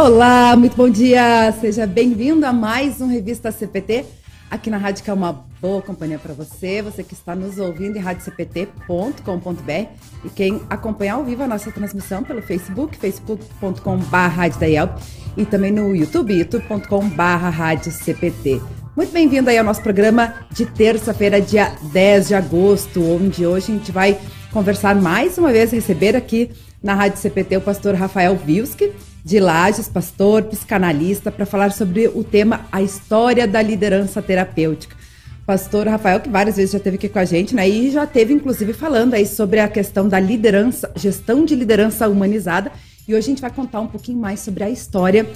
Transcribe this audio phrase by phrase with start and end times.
[0.00, 1.52] Olá, muito bom dia.
[1.60, 4.04] Seja bem-vindo a mais um Revista CPT
[4.48, 7.96] aqui na Rádio que é uma boa companhia para você, você que está nos ouvindo
[7.96, 9.88] em radiocpt.com.br
[10.24, 15.02] e quem acompanhar ao vivo a nossa transmissão pelo Facebook, facebook.com.br
[15.36, 18.64] e também no YouTube, youtube.com.br
[18.96, 23.74] Muito bem-vindo aí ao nosso programa de terça-feira, dia 10 de agosto, onde hoje a
[23.74, 24.16] gente vai
[24.52, 28.92] conversar mais uma vez, receber aqui na Rádio CPT o pastor Rafael Vilski,
[29.28, 34.96] de Lages, pastor, psicanalista, para falar sobre o tema A História da Liderança Terapêutica.
[35.44, 37.68] Pastor Rafael, que várias vezes já esteve aqui com a gente, né?
[37.68, 42.72] E já teve, inclusive, falando aí sobre a questão da liderança, gestão de liderança humanizada.
[43.06, 45.26] E hoje a gente vai contar um pouquinho mais sobre a história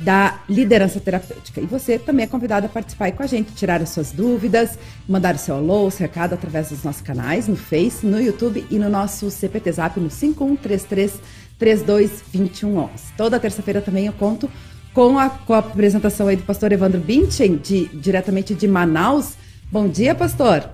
[0.00, 1.60] da liderança terapêutica.
[1.60, 4.78] E você também é convidado a participar aí com a gente, tirar as suas dúvidas,
[5.06, 8.66] mandar o seu alô, o seu recado através dos nossos canais, no Face, no YouTube
[8.70, 11.20] e no nosso CPT Zap no 5133
[11.62, 12.88] 322111.
[13.16, 14.50] Toda terça-feira também eu conto
[14.92, 19.36] com a, com a apresentação aí do pastor Evandro Binchen, de, diretamente de Manaus.
[19.70, 20.68] Bom dia, pastor.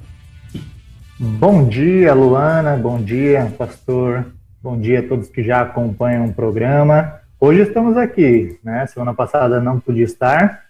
[1.20, 2.76] Bom dia, Luana.
[2.76, 4.26] Bom dia, pastor.
[4.62, 7.20] Bom dia a todos que já acompanham o programa.
[7.38, 8.86] Hoje estamos aqui, né?
[8.86, 10.64] Semana passada não podia estar,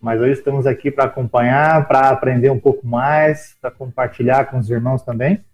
[0.00, 4.70] mas hoje estamos aqui para acompanhar, para aprender um pouco mais, para compartilhar com os
[4.70, 5.44] irmãos também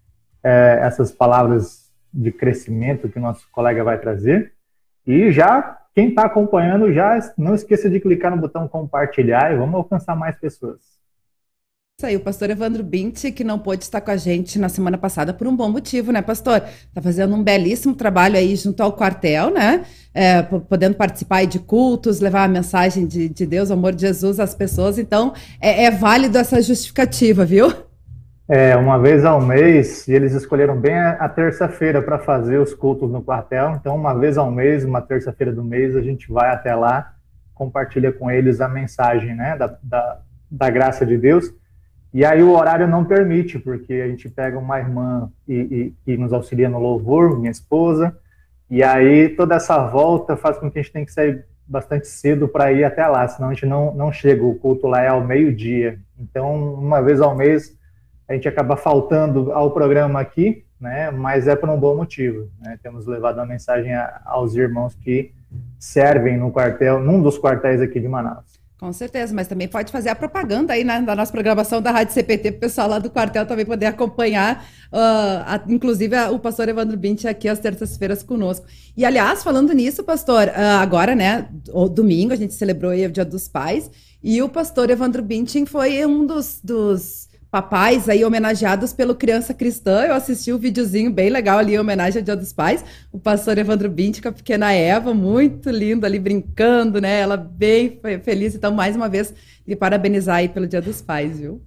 [0.43, 1.80] é, essas palavras
[2.13, 4.53] de crescimento que o nosso colega vai trazer.
[5.07, 9.75] E já, quem está acompanhando, já não esqueça de clicar no botão compartilhar e vamos
[9.75, 11.01] alcançar mais pessoas.
[12.01, 14.97] Isso aí, o pastor Evandro Bint, que não pôde estar com a gente na semana
[14.97, 16.63] passada por um bom motivo, né, pastor?
[16.89, 19.85] Está fazendo um belíssimo trabalho aí junto ao quartel, né?
[20.15, 24.41] É, podendo participar de cultos, levar a mensagem de, de Deus, o amor de Jesus
[24.41, 24.99] às pessoas.
[24.99, 27.90] Então, é, é válido essa justificativa, viu?
[28.53, 33.09] É, uma vez ao mês, e eles escolheram bem a, terça-feira para fazer os cultos
[33.09, 33.77] no quartel.
[33.77, 37.15] Então, uma vez ao mês, uma terça-feira do mês, a gente vai até lá,
[37.55, 40.19] compartilha com eles a mensagem né, da, da,
[40.51, 41.55] da graça de Deus.
[42.13, 46.17] E aí o horário não permite, porque a gente pega uma irmã e, e, que
[46.17, 48.19] nos auxilia no louvor, minha esposa,
[48.69, 52.49] e aí toda essa volta faz com que a gente tenha que sair bastante cedo
[52.49, 55.25] para ir até lá, senão a gente não, não chega, o culto lá é ao
[55.25, 56.01] meio-dia.
[56.19, 57.79] Então, uma vez ao mês,
[58.31, 62.49] a gente acaba faltando ao programa aqui, né, mas é por um bom motivo.
[62.61, 62.79] Né?
[62.81, 63.93] Temos levado a mensagem
[64.25, 65.33] aos irmãos que
[65.81, 68.61] servem no quartel, num dos quartéis aqui de Manaus.
[68.79, 72.15] Com certeza, mas também pode fazer a propaganda aí na, na nossa programação da Rádio
[72.15, 74.97] CPT para o pessoal lá do quartel também poder acompanhar, uh,
[75.45, 78.65] a, inclusive a, o pastor Evandro Bint aqui às terças-feiras conosco.
[78.97, 83.25] E aliás, falando nisso, pastor, uh, agora, né, o domingo a gente celebrou o Dia
[83.25, 83.91] dos Pais
[84.23, 90.05] e o pastor Evandro Bintin foi um dos, dos papais aí homenageados pelo Criança Cristã.
[90.05, 92.85] Eu assisti um videozinho bem legal ali em homenagem ao Dia dos Pais.
[93.13, 97.21] O pastor Evandro Bint com a pequena Eva, muito lindo ali brincando, né?
[97.21, 98.55] Ela bem feliz.
[98.55, 99.35] Então, mais uma vez,
[99.67, 101.61] lhe parabenizar aí pelo Dia dos Pais, viu?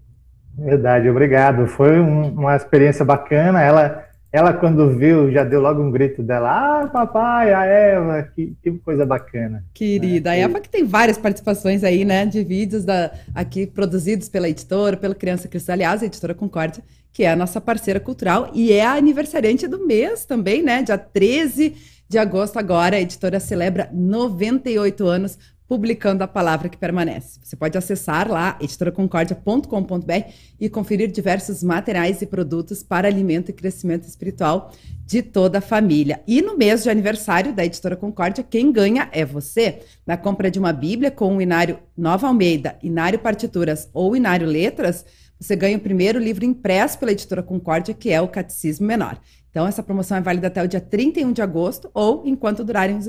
[0.58, 1.68] Verdade, obrigado.
[1.68, 3.62] Foi um, uma experiência bacana.
[3.62, 8.56] Ela ela, quando viu, já deu logo um grito dela: Ah, papai, a Eva, que,
[8.64, 9.64] que coisa bacana.
[9.76, 10.36] Querida, né?
[10.36, 14.98] a Eva que tem várias participações aí, né, de vídeos da, aqui produzidos pela editora,
[14.98, 18.84] pela Criança Cristã, aliás, a editora Concórdia, que é a nossa parceira cultural e é
[18.84, 21.76] a aniversariante do mês também, né, dia 13
[22.10, 27.40] de agosto agora, a editora celebra 98 anos publicando a palavra que permanece.
[27.42, 34.08] Você pode acessar lá editoraconcordia.com.br e conferir diversos materiais e produtos para alimento e crescimento
[34.08, 34.72] espiritual
[35.06, 36.22] de toda a família.
[36.28, 39.80] E no mês de aniversário da Editora Concórdia, quem ganha é você.
[40.06, 45.06] Na compra de uma Bíblia com o Inário Nova Almeida, Inário Partituras ou Inário Letras,
[45.40, 49.20] você ganha o primeiro livro impresso pela Editora Concórdia, que é o Catecismo Menor.
[49.50, 53.08] Então, essa promoção é válida até o dia 31 de agosto ou enquanto durarem os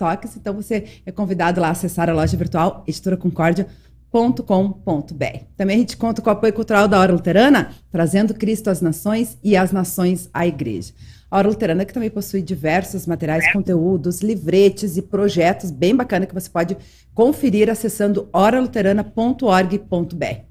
[0.00, 0.34] toques.
[0.34, 5.44] Então você é convidado lá a acessar a loja virtual editoraconcordia.com.br.
[5.58, 9.36] Também a gente conta com o apoio cultural da Hora Luterana, trazendo Cristo às nações
[9.44, 10.94] e as nações à igreja.
[11.30, 16.34] A Hora Luterana que também possui diversos materiais, conteúdos, livretes e projetos bem bacana que
[16.34, 16.78] você pode
[17.12, 20.50] conferir acessando oraluterana.org.br.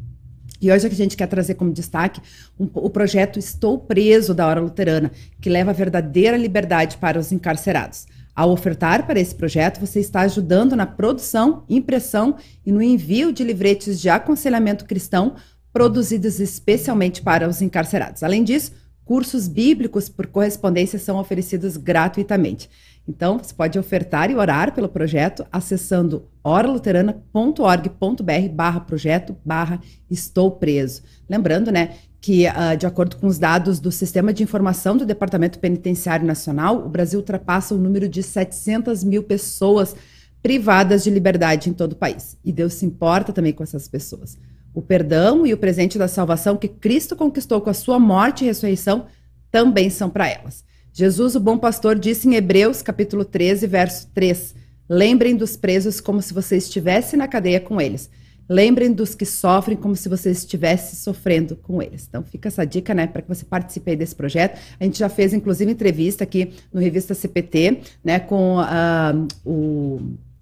[0.62, 2.21] E hoje a gente quer trazer como destaque
[2.59, 5.09] um, o projeto Estou Preso da Hora Luterana,
[5.41, 8.06] que leva a verdadeira liberdade para os encarcerados.
[8.35, 13.43] Ao ofertar para esse projeto, você está ajudando na produção, impressão e no envio de
[13.43, 15.35] livretes de aconselhamento cristão
[15.73, 18.23] produzidos especialmente para os encarcerados.
[18.23, 18.71] Além disso,
[19.05, 22.69] cursos bíblicos por correspondência são oferecidos gratuitamente.
[23.07, 29.81] Então, você pode ofertar e orar pelo projeto acessando oraluterana.org.br barra projeto barra
[30.11, 31.01] estou preso.
[31.27, 35.60] Lembrando, né, que, uh, de acordo com os dados do Sistema de Informação do Departamento
[35.60, 39.95] Penitenciário Nacional, o Brasil ultrapassa o número de 700 mil pessoas
[40.42, 42.38] privadas de liberdade em todo o país.
[42.44, 44.38] E Deus se importa também com essas pessoas.
[44.74, 48.48] O perdão e o presente da salvação que Cristo conquistou com a sua morte e
[48.48, 49.07] ressurreição
[49.51, 50.63] também são para elas.
[50.92, 54.56] Jesus, o bom pastor, disse em Hebreus, capítulo 13, verso 3:
[54.88, 58.10] Lembrem dos presos como se você estivesse na cadeia com eles.
[58.50, 62.07] Lembrem dos que sofrem como se você estivesse sofrendo com eles.
[62.10, 64.60] Então fica essa dica, né, para que você participe desse projeto.
[64.80, 70.00] A gente já fez, inclusive, entrevista aqui no Revista CPT, né, com uh, o.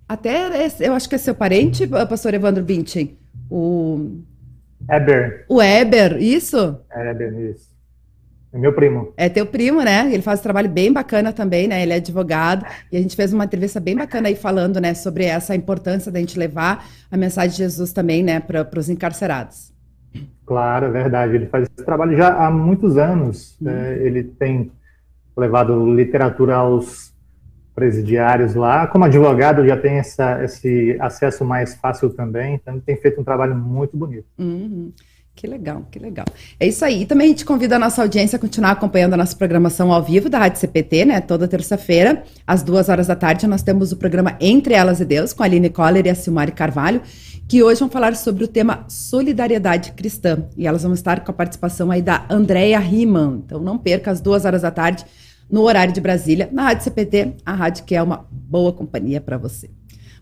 [0.07, 3.17] Até, eu acho que é seu parente, pastor Evandro Bintin,
[3.51, 4.21] o.
[4.89, 5.45] Eber.
[5.49, 6.79] O Eber, isso?
[6.89, 7.76] Eber, isso.
[8.53, 9.13] É meu primo.
[9.17, 10.09] É teu primo, né?
[10.11, 11.81] Ele faz um trabalho bem bacana também, né?
[11.81, 12.65] Ele é advogado.
[12.91, 16.19] E a gente fez uma entrevista bem bacana aí falando, né, sobre essa importância da
[16.19, 19.73] gente levar a mensagem de Jesus também, né, para os encarcerados.
[20.45, 21.35] Claro, é verdade.
[21.35, 23.57] Ele faz esse trabalho já há muitos anos.
[23.59, 23.69] Uhum.
[23.69, 24.71] É, ele tem
[25.35, 27.13] levado literatura aos
[27.75, 28.87] presidiários lá.
[28.87, 32.55] Como advogado, já tem essa, esse acesso mais fácil também.
[32.55, 34.25] Então, tem feito um trabalho muito bonito.
[34.39, 34.91] Uhum.
[35.37, 36.25] Que legal, que legal.
[36.59, 37.03] É isso aí.
[37.03, 40.01] E também a gente convida a nossa audiência a continuar acompanhando a nossa programação ao
[40.01, 41.21] vivo da Rádio CPT, né?
[41.21, 45.33] Toda terça-feira, às duas horas da tarde, nós temos o programa Entre Elas e Deus,
[45.33, 47.03] com a Aline Coller e a Silmari Carvalho,
[47.47, 50.43] que hoje vão falar sobre o tema solidariedade cristã.
[50.57, 53.43] E elas vão estar com a participação aí da Andréia Riemann.
[53.45, 55.05] Então não perca às duas horas da tarde,
[55.47, 59.37] no horário de Brasília, na Rádio CPT, a rádio que é uma boa companhia para
[59.37, 59.69] você.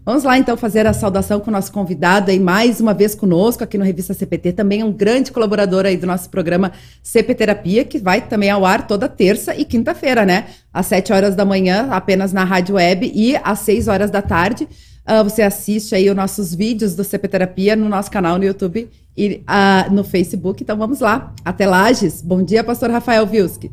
[0.05, 3.63] Vamos lá então fazer a saudação com o nosso convidado aí mais uma vez conosco
[3.63, 6.71] aqui no Revista CPT, também um grande colaborador aí do nosso programa
[7.01, 10.45] CP Terapia, que vai também ao ar toda terça e quinta-feira, né?
[10.71, 14.69] Às 7 horas da manhã, apenas na rádio web e às 6 horas da tarde.
[15.09, 18.87] Uh, você assiste aí os nossos vídeos do CP Terapia no nosso canal no YouTube
[19.17, 20.61] e uh, no Facebook.
[20.61, 21.33] Então vamos lá.
[21.43, 22.21] Até Lages.
[22.21, 23.71] Bom dia, pastor Rafael Vilski.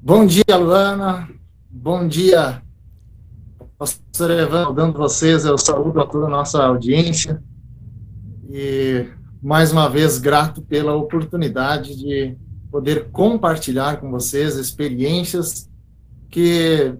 [0.00, 1.28] Bom dia, Luana.
[1.68, 2.62] Bom dia,
[3.80, 7.42] Pastor Evan, dando vocês, eu saúdo a toda a nossa audiência.
[8.50, 9.06] E,
[9.42, 12.36] mais uma vez, grato pela oportunidade de
[12.70, 15.66] poder compartilhar com vocês experiências
[16.28, 16.92] que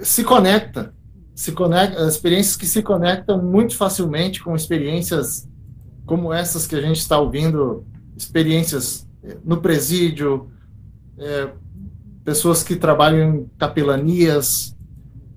[0.00, 0.88] se conectam,
[1.34, 5.46] se conecta, experiências que se conectam muito facilmente com experiências
[6.06, 7.84] como essas que a gente está ouvindo,
[8.16, 10.50] experiências eh, no presídio,
[11.18, 11.50] é,
[12.24, 14.74] pessoas que trabalham em capelanias,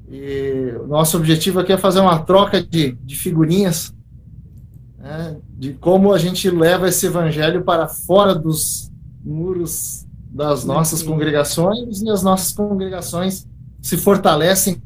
[0.09, 3.93] e o nosso objetivo aqui é fazer uma troca de, de figurinhas,
[4.97, 8.91] né, de como a gente leva esse evangelho para fora dos
[9.23, 11.13] muros das nossas uhum.
[11.13, 13.47] congregações e as nossas congregações
[13.81, 14.81] se fortalecem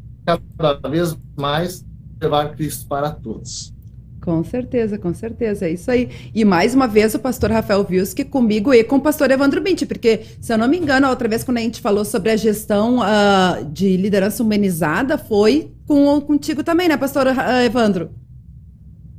[0.57, 1.83] cada vez mais
[2.21, 3.73] levar Cristo para todos.
[4.21, 6.09] Com certeza, com certeza, é isso aí.
[6.35, 9.85] E mais uma vez o pastor Rafael Vilski comigo e com o pastor Evandro Binti,
[9.85, 12.35] porque, se eu não me engano, a outra vez quando a gente falou sobre a
[12.35, 18.09] gestão uh, de liderança humanizada, foi com, contigo também, né, pastor uh, Evandro?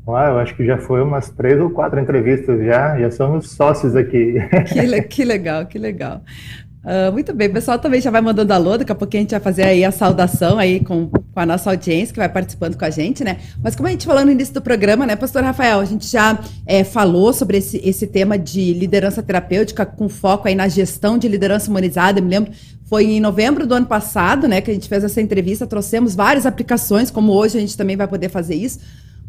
[0.06, 3.94] Ah, eu acho que já foi umas três ou quatro entrevistas já, já somos sócios
[3.94, 4.34] aqui.
[4.66, 6.22] Que, que legal, que legal.
[6.82, 9.30] Uh, muito bem, o pessoal também já vai mandando alô, daqui a pouquinho a gente
[9.32, 12.84] vai fazer aí a saudação aí com, com, a nossa audiência que vai participando com
[12.86, 13.36] a gente, né?
[13.62, 16.38] Mas como a gente falou no início do programa, né, pastor Rafael, a gente já
[16.64, 21.28] é, falou sobre esse, esse tema de liderança terapêutica com foco aí na gestão de
[21.28, 22.50] liderança humanizada, eu me lembro,
[22.84, 26.46] foi em novembro do ano passado, né, que a gente fez essa entrevista, trouxemos várias
[26.46, 28.80] aplicações, como hoje a gente também vai poder fazer isso,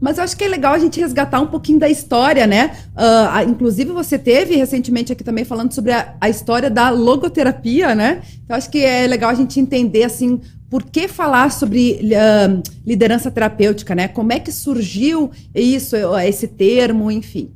[0.01, 2.75] mas eu acho que é legal a gente resgatar um pouquinho da história, né?
[2.96, 8.24] Uh, inclusive, você teve recentemente aqui também falando sobre a, a história da logoterapia, né?
[8.43, 10.41] Então, acho que é legal a gente entender, assim,
[10.72, 14.08] por que falar sobre uh, liderança terapêutica, né?
[14.08, 17.53] Como é que surgiu isso, esse termo, enfim.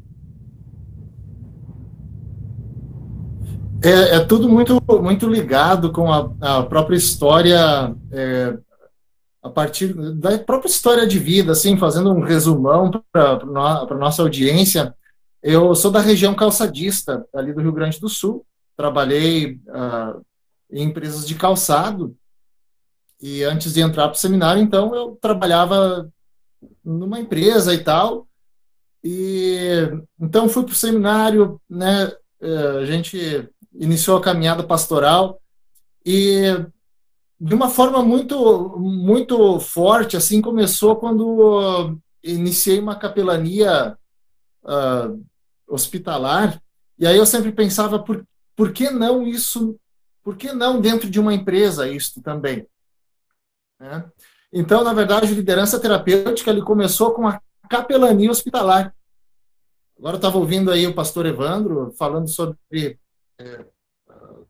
[3.82, 8.58] É, é tudo muito, muito ligado com a, a própria história é,
[9.46, 14.96] a partir da própria história de vida, assim, fazendo um resumão para a nossa audiência,
[15.44, 18.44] eu sou da região calçadista, ali do Rio Grande do Sul,
[18.76, 20.26] trabalhei uh,
[20.72, 22.18] em empresas de calçado,
[23.22, 26.10] e antes de entrar para o seminário, então, eu trabalhava
[26.84, 28.28] numa empresa e tal,
[29.04, 29.88] e
[30.20, 32.12] então fui para o seminário, né,
[32.42, 35.40] eh, a gente iniciou a caminhada pastoral,
[36.04, 36.66] e
[37.40, 43.98] de uma forma muito muito forte assim começou quando iniciei uma capelania
[44.64, 45.26] uh,
[45.68, 46.62] hospitalar
[46.98, 48.26] e aí eu sempre pensava por,
[48.56, 49.78] por que não isso
[50.24, 52.66] por que não dentro de uma empresa isto também
[53.80, 54.10] né?
[54.54, 58.96] então na verdade a liderança terapêutica ele começou com a capelania hospitalar
[60.00, 62.98] agora estava ouvindo aí o pastor Evandro falando sobre
[63.38, 63.66] é,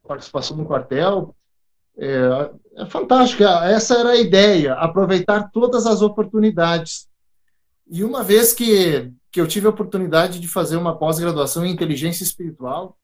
[0.07, 1.35] participação no quartel
[1.97, 7.07] É, é fantástica, essa era a ideia, aproveitar todas as oportunidades.
[7.89, 12.23] E uma vez que, que eu tive a oportunidade de fazer uma pós-graduação em inteligência
[12.23, 12.97] espiritual,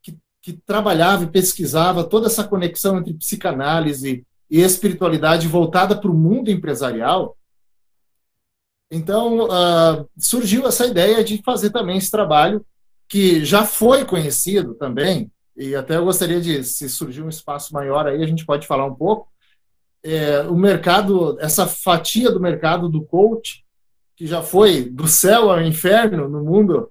[0.00, 6.14] que, que trabalhava e pesquisava toda essa conexão entre psicanálise e espiritualidade voltada para o
[6.14, 7.36] mundo empresarial,
[8.90, 12.64] então uh, surgiu essa ideia de fazer também esse trabalho
[13.08, 18.06] que já foi conhecido também, e até eu gostaria de, se surgir um espaço maior
[18.06, 19.28] aí, a gente pode falar um pouco,
[20.02, 23.64] é, o mercado, essa fatia do mercado do coach,
[24.14, 26.90] que já foi do céu ao inferno no mundo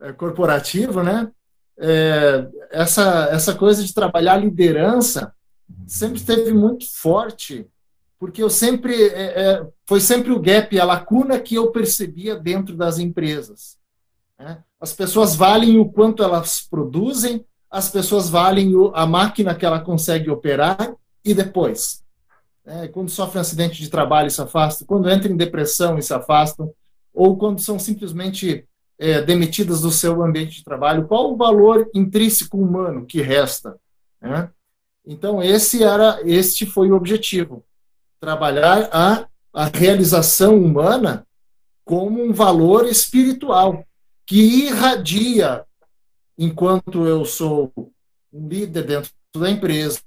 [0.00, 1.30] é, corporativo, né?
[1.78, 5.32] É, essa, essa coisa de trabalhar liderança
[5.86, 7.66] sempre esteve muito forte,
[8.18, 12.76] porque eu sempre é, é, foi sempre o gap, a lacuna que eu percebia dentro
[12.76, 13.78] das empresas.
[14.38, 14.62] Né?
[14.78, 20.28] As pessoas valem o quanto elas produzem, as pessoas valem a máquina que ela consegue
[20.28, 22.02] operar e depois.
[22.66, 26.12] É, quando sofrem acidente de trabalho e se afastam, quando entram em depressão e se
[26.12, 26.72] afastam,
[27.14, 28.66] ou quando são simplesmente
[28.98, 33.76] é, demitidas do seu ambiente de trabalho, qual o valor intrínseco humano que resta?
[34.20, 34.50] Né?
[35.06, 37.64] Então esse era, este foi o objetivo,
[38.20, 41.26] trabalhar a, a realização humana
[41.84, 43.84] como um valor espiritual
[44.26, 45.64] que irradia
[46.40, 47.70] enquanto eu sou
[48.32, 50.00] um líder dentro da empresa,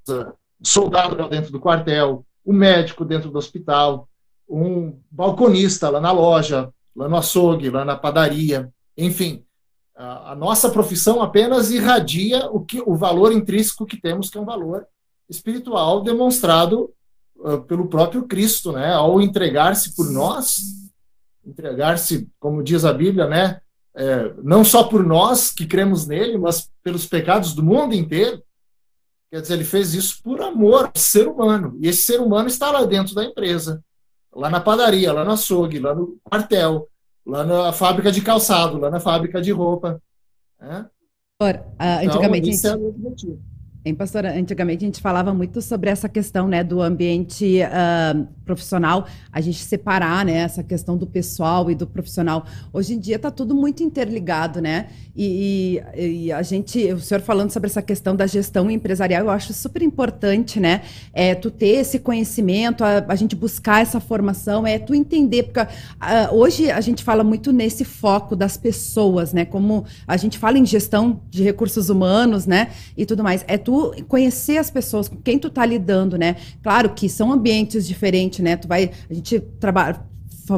[0.63, 4.09] soldado dentro do quartel, um médico dentro do hospital,
[4.49, 9.45] um balconista lá na loja, lá no açougue, lá na padaria, enfim,
[9.95, 14.45] a, nossa profissão apenas irradia o que o valor intrínseco que temos, que é um
[14.45, 14.87] valor
[15.29, 16.91] espiritual demonstrado
[17.37, 18.91] uh, pelo próprio Cristo, né?
[18.91, 20.57] Ao entregar-se por nós,
[21.45, 23.61] entregar-se, como diz a Bíblia, né?
[23.95, 28.41] É, não só por nós que cremos nele, mas pelos pecados do mundo inteiro.
[29.31, 31.77] Quer dizer, ele fez isso por amor ao ser humano.
[31.81, 33.83] E esse ser humano está lá dentro da empresa,
[34.31, 36.87] lá na padaria, lá no açougue, lá no quartel,
[37.25, 40.01] lá na fábrica de calçado, lá na fábrica de roupa.
[40.59, 40.87] Né?
[42.05, 42.49] antigamente.
[42.49, 43.52] Então, é o objetivo.
[43.91, 49.41] Pastora, antigamente a gente falava muito sobre essa questão, né, do ambiente uh, profissional, a
[49.41, 52.45] gente separar, né, essa questão do pessoal e do profissional.
[52.71, 57.19] Hoje em dia está tudo muito interligado, né, e, e, e, a gente, o senhor
[57.19, 61.79] falando sobre essa questão da gestão empresarial, eu acho super importante, né, é tu ter
[61.79, 66.79] esse conhecimento, a, a gente buscar essa formação, é tu entender, porque uh, hoje a
[66.79, 71.43] gente fala muito nesse foco das pessoas, né, como a gente fala em gestão de
[71.43, 75.49] recursos humanos, né, e tudo mais, é tu tu conhecer as pessoas com quem tu
[75.49, 76.35] tá lidando, né?
[76.61, 78.55] Claro que são ambientes diferentes, né?
[78.55, 79.99] Tu vai, a gente trabalha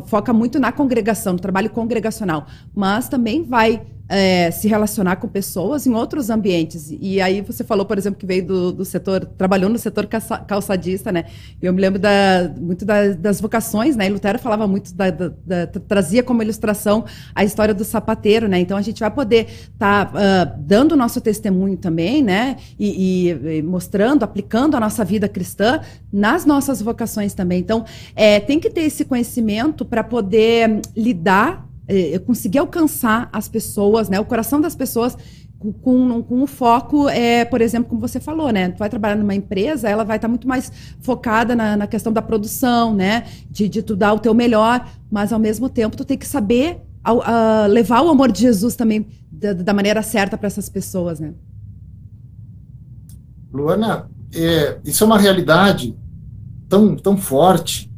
[0.08, 5.88] foca muito na congregação, no trabalho congregacional, mas também vai é, se relacionar com pessoas
[5.88, 6.96] em outros ambientes.
[7.00, 10.08] E aí você falou, por exemplo, que veio do, do setor, trabalhou no setor
[10.48, 11.26] calçadista, né?
[11.62, 14.06] Eu me lembro da, muito da, das vocações, né?
[14.06, 18.60] E Lutero falava muito, da, da, trazia como ilustração a história do sapateiro, né?
[18.60, 22.58] Então a gente vai poder estar tá, uh, dando o nosso testemunho também, né?
[22.78, 25.82] E, e, e, mostrando, aplicando a nossa vida cristã
[26.14, 27.60] nas nossas vocações também.
[27.60, 27.86] Então
[28.16, 34.20] é, tem que ter esse conhecimento para poder lidar eu consegui alcançar as pessoas, né,
[34.20, 35.18] o coração das pessoas
[35.60, 38.70] com, com, o foco, é, por exemplo, como você falou, né?
[38.70, 42.14] Tu vai trabalhar numa empresa, ela vai estar tá muito mais focada na, na, questão
[42.14, 43.26] da produção, né?
[43.50, 46.82] De, de tu dar o teu melhor, mas ao mesmo tempo tu tem que saber
[47.70, 51.34] levar o amor de Jesus também da, da maneira certa para essas pessoas, né?
[53.54, 55.96] Luana, é, isso é uma realidade
[56.68, 57.92] tão, tão forte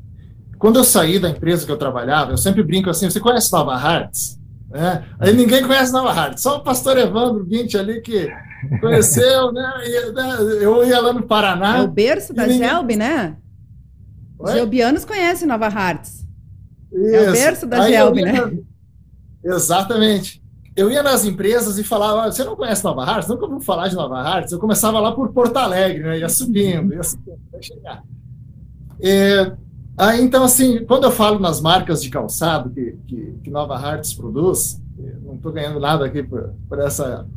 [0.58, 3.74] quando eu saí da empresa que eu trabalhava, eu sempre brinco assim: você conhece Nova
[3.74, 4.38] Hartz?
[4.74, 8.30] É, aí ninguém conhece Nova Hartz, só o pastor Evandro Guint ali que
[8.82, 9.74] conheceu, né?
[9.84, 10.38] E, né?
[10.62, 11.78] Eu ia lá no Paraná.
[11.78, 12.68] É o berço da ninguém...
[12.68, 13.38] Gelb, né?
[14.40, 14.54] Oi?
[14.54, 16.28] Gelbianos conhecem Nova Hartz.
[16.92, 17.16] Isso.
[17.16, 18.58] É o berço da Gelb, né?
[19.44, 20.44] Exatamente.
[20.76, 23.28] Eu ia nas empresas e falava, você não conhece Nova Hartz?
[23.28, 24.52] Nunca ouviu falar de Nova Hartz?
[24.52, 26.20] Eu começava lá por Porto Alegre, né?
[26.20, 28.04] Ia subindo, ia subindo, até chegar.
[29.02, 29.52] É,
[29.98, 34.14] ah, então, assim, quando eu falo nas marcas de calçado que, que, que Nova Hartz
[34.14, 34.82] produz,
[35.24, 37.28] não estou ganhando nada aqui por, por, essa,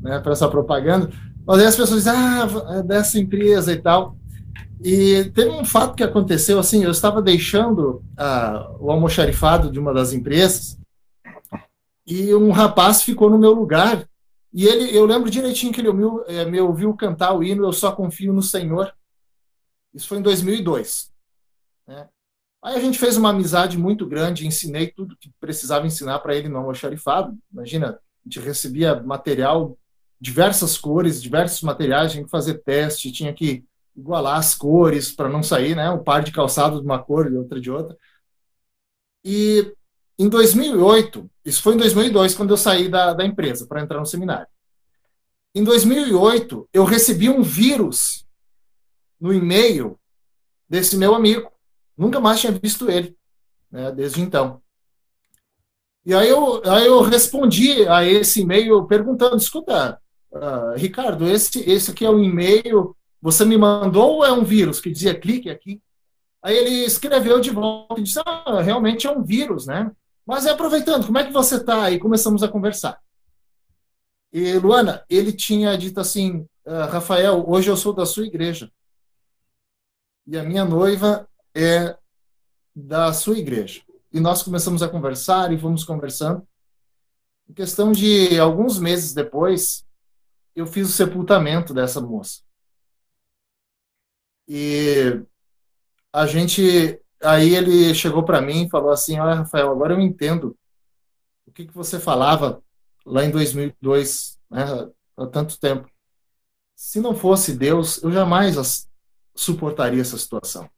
[0.00, 1.10] né, por essa propaganda,
[1.46, 4.16] mas aí as pessoas dizem, ah, é dessa empresa e tal.
[4.84, 9.94] E teve um fato que aconteceu, assim, eu estava deixando ah, o almoxarifado de uma
[9.94, 10.76] das empresas
[12.06, 14.04] e um rapaz ficou no meu lugar
[14.52, 17.72] e ele, eu lembro direitinho que ele me, eh, me ouviu cantar o hino Eu
[17.72, 18.92] Só Confio no Senhor.
[19.94, 21.11] Isso foi em 2002.
[22.62, 26.48] Aí a gente fez uma amizade muito grande, ensinei tudo que precisava ensinar para ele
[26.48, 27.36] no almoxarifado.
[27.52, 29.76] Imagina, a gente recebia material,
[30.20, 33.64] diversas cores, diversos materiais, tinha que fazer teste, tinha que
[33.96, 35.90] igualar as cores para não sair, né?
[35.90, 37.96] Um par de calçados de uma cor e outra de outra.
[39.24, 39.74] E
[40.18, 44.06] em 2008, isso foi em 2002 quando eu saí da, da empresa para entrar no
[44.06, 44.46] seminário.
[45.54, 48.24] Em 2008, eu recebi um vírus
[49.20, 49.98] no e-mail
[50.68, 51.50] desse meu amigo.
[51.96, 53.16] Nunca mais tinha visto ele,
[53.70, 54.62] né, desde então.
[56.04, 60.00] E aí eu, aí eu respondi a esse e-mail perguntando: escuta,
[60.32, 64.80] uh, Ricardo, esse, esse aqui é o e-mail, você me mandou ou é um vírus
[64.80, 65.80] que dizia clique aqui?
[66.42, 69.92] Aí ele escreveu de volta e disse: ah, realmente é um vírus, né?
[70.26, 71.90] Mas aproveitando, como é que você está?
[71.90, 73.00] E começamos a conversar.
[74.32, 78.70] E Luana, ele tinha dito assim: ah, Rafael, hoje eu sou da sua igreja.
[80.26, 81.96] E a minha noiva é
[82.74, 83.82] da sua igreja.
[84.12, 86.46] E nós começamos a conversar e fomos conversando.
[87.48, 89.84] Em questão de alguns meses depois,
[90.54, 92.42] eu fiz o sepultamento dessa moça.
[94.48, 95.22] E
[96.12, 97.00] a gente.
[97.22, 100.56] Aí ele chegou para mim e falou assim: Olha, Rafael, agora eu entendo
[101.46, 102.62] o que, que você falava
[103.04, 104.64] lá em 2002, né,
[105.16, 105.90] há tanto tempo.
[106.74, 108.88] Se não fosse Deus, eu jamais
[109.34, 110.68] suportaria essa situação.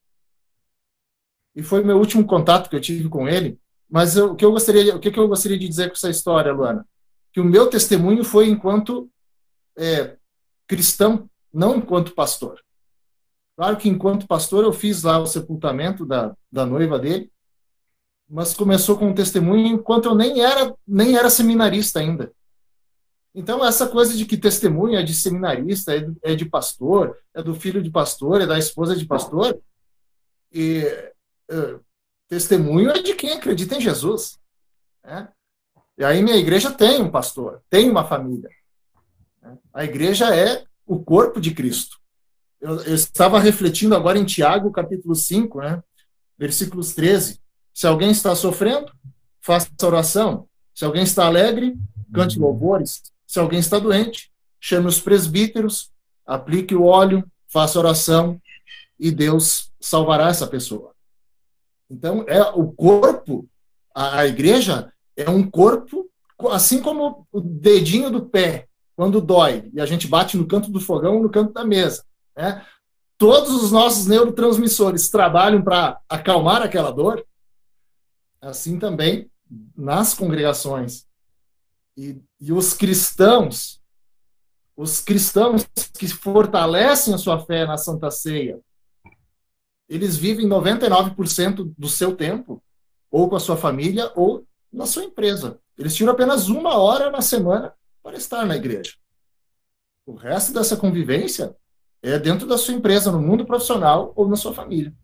[1.55, 3.59] E foi meu último contato que eu tive com ele.
[3.89, 6.53] Mas eu, o que eu gostaria, o que eu gostaria de dizer com essa história,
[6.53, 6.87] Luana,
[7.33, 9.11] que o meu testemunho foi enquanto
[9.77, 10.17] é,
[10.67, 12.61] cristão, não enquanto pastor.
[13.57, 17.31] Claro que enquanto pastor eu fiz lá o sepultamento da, da noiva dele,
[18.29, 22.33] mas começou com um testemunho enquanto eu nem era nem era seminarista ainda.
[23.35, 27.55] Então essa coisa de que testemunho é de seminarista, é, é de pastor, é do
[27.55, 29.61] filho de pastor, é da esposa de pastor,
[30.53, 30.83] e
[32.29, 34.39] testemunho é de quem acredita em Jesus.
[35.05, 35.29] Né?
[35.99, 38.51] E aí minha igreja tem um pastor, tem uma família.
[39.43, 39.57] Né?
[39.73, 41.99] A igreja é o corpo de Cristo.
[42.61, 45.83] Eu, eu, estava refletindo agora em Tiago, capítulo 5, né?
[46.39, 47.41] versículos 13.
[47.73, 48.93] Se alguém está sofrendo,
[49.41, 50.49] faça oração.
[50.75, 51.77] Se alguém está alegre,
[52.13, 53.03] cante louvores.
[53.27, 55.91] Se alguém está doente, chame os presbíteros,
[56.25, 58.41] aplique o óleo, faça oração
[58.99, 60.94] e Deus salvará essa pessoa.
[61.91, 63.49] Então, é o corpo,
[63.95, 66.09] a, a igreja é um corpo,
[66.51, 70.81] assim como o dedinho do pé, quando dói, e a gente bate no canto do
[70.81, 72.05] fogão no canto da mesa.
[72.37, 72.65] Né?
[73.19, 77.25] Todos os nossos neurotransmissores trabalham para acalmar aquela dor,
[78.41, 79.31] assim também
[79.77, 81.07] nas congregações.
[81.97, 83.81] E, e os cristãos,
[84.77, 85.65] os cristãos
[85.97, 88.59] que fortalecem a sua fé na Santa Ceia,
[89.89, 92.63] eles vivem 99% do seu tempo
[93.11, 95.61] ou com a sua família ou na sua empresa.
[95.79, 98.95] Eles tiram apenas uma hora na semana para estar na igreja.
[100.07, 101.57] O resto dessa convivência
[102.03, 104.95] é dentro da sua empresa, no mundo profissional ou na sua família.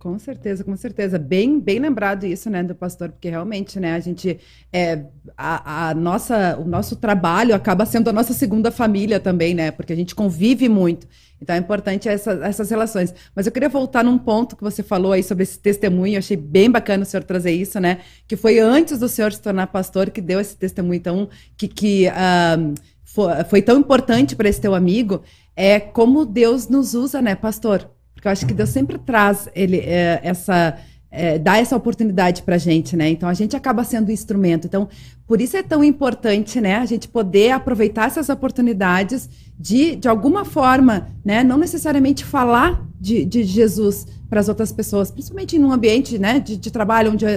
[0.00, 1.18] Com certeza, com certeza.
[1.18, 4.40] Bem, bem lembrado isso, né, do pastor, porque realmente, né, a gente,
[4.72, 5.04] é,
[5.36, 9.92] a, a, nossa, o nosso trabalho acaba sendo a nossa segunda família também, né, porque
[9.92, 11.06] a gente convive muito.
[11.38, 13.14] Então é importante essa, essas relações.
[13.36, 16.36] Mas eu queria voltar num ponto que você falou aí sobre esse testemunho, eu achei
[16.36, 20.08] bem bacana o senhor trazer isso, né, que foi antes do senhor se tornar pastor
[20.08, 24.74] que deu esse testemunho, então, que, que uh, foi, foi tão importante para esse teu
[24.74, 25.22] amigo,
[25.54, 27.86] é como Deus nos usa, né, pastor?
[28.20, 30.76] Porque eu acho que Deus sempre traz ele, é, essa.
[31.12, 33.08] É, dá essa oportunidade para a gente, né?
[33.08, 34.68] Então a gente acaba sendo instrumento.
[34.68, 34.88] Então,
[35.26, 36.76] por isso é tão importante, né?
[36.76, 39.28] A gente poder aproveitar essas oportunidades
[39.58, 41.42] de, de alguma forma, né?
[41.42, 46.38] Não necessariamente falar de, de Jesus para as outras pessoas, principalmente em um ambiente, né?
[46.38, 47.30] De, de trabalho onde uh,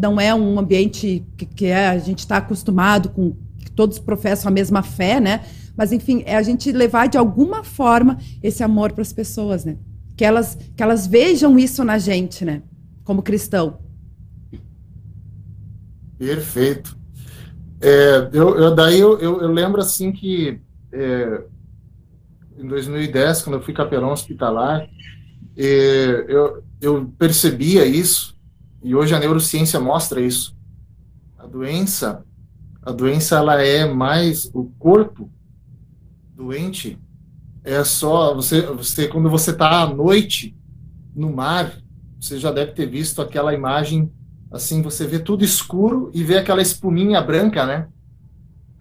[0.00, 4.48] não é um ambiente que, que é, a gente está acostumado com que todos professam
[4.48, 5.42] a mesma fé, né?
[5.76, 9.76] Mas enfim, é a gente levar de alguma forma esse amor para as pessoas, né?
[10.16, 12.62] Que elas, que elas vejam isso na gente, né?
[13.04, 13.78] Como cristão.
[16.18, 16.96] Perfeito.
[17.80, 20.58] É, eu, eu, daí eu, eu, eu, lembro assim que
[20.90, 21.44] é,
[22.56, 24.88] em 2010, quando eu fui capelão hospitalar,
[25.54, 28.34] é, eu, eu percebia isso,
[28.82, 30.56] e hoje a neurociência mostra isso.
[31.36, 32.24] A doença,
[32.82, 35.30] a doença ela é mais o corpo
[36.34, 36.98] doente
[37.66, 40.56] é só você, você quando você está à noite
[41.14, 41.72] no mar,
[42.20, 44.10] você já deve ter visto aquela imagem
[44.52, 47.88] assim, você vê tudo escuro e vê aquela espuminha branca, né?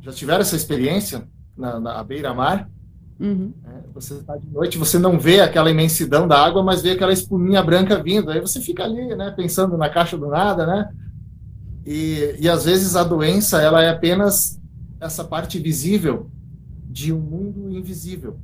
[0.02, 2.70] Já tiveram essa experiência na, na beira-mar?
[3.20, 3.54] Uhum.
[3.66, 7.12] É, você está de noite, você não vê aquela imensidão da água, mas vê aquela
[7.12, 8.30] espuminha branca vindo.
[8.30, 10.90] Aí você fica ali, né, pensando na caixa do nada, né?
[11.86, 14.60] E, e às vezes a doença ela é apenas
[15.00, 16.30] essa parte visível
[16.88, 18.38] de um mundo invisível.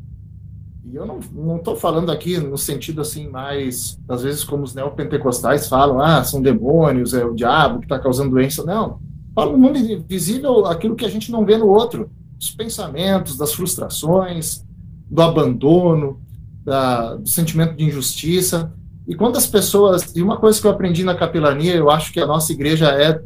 [0.83, 5.67] E eu não estou falando aqui no sentido assim mais, às vezes como os neopentecostais
[5.67, 8.63] falam, ah, são demônios, é o diabo que está causando doença.
[8.63, 8.99] Não,
[9.35, 12.09] falo no mundo invisível aquilo que a gente não vê no outro.
[12.39, 14.65] Os pensamentos, das frustrações,
[15.09, 16.19] do abandono,
[16.63, 18.73] da, do sentimento de injustiça.
[19.07, 22.25] E quantas pessoas, e uma coisa que eu aprendi na capelania, eu acho que a
[22.25, 23.21] nossa igreja é,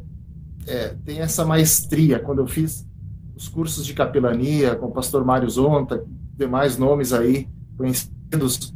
[0.68, 2.20] é tem essa maestria.
[2.20, 2.86] Quando eu fiz
[3.34, 6.04] os cursos de capelania com o pastor Mário Zonta,
[6.38, 8.74] demais nomes aí conhecidos,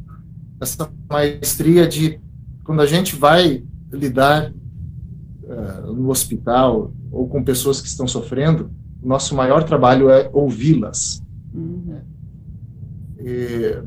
[0.60, 2.19] essa maestria de
[2.63, 8.69] quando a gente vai lidar uh, no hospital ou com pessoas que estão sofrendo,
[9.02, 11.24] o nosso maior trabalho é ouvi-las.
[11.54, 12.02] Uhum.
[13.19, 13.82] E,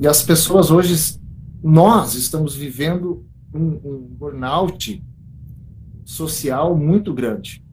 [0.00, 1.18] e, as pessoas hoje,
[1.62, 5.02] nós estamos vivendo um, um burnout
[6.04, 7.64] social muito grande.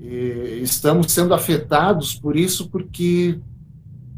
[0.00, 3.40] E estamos sendo afetados por isso porque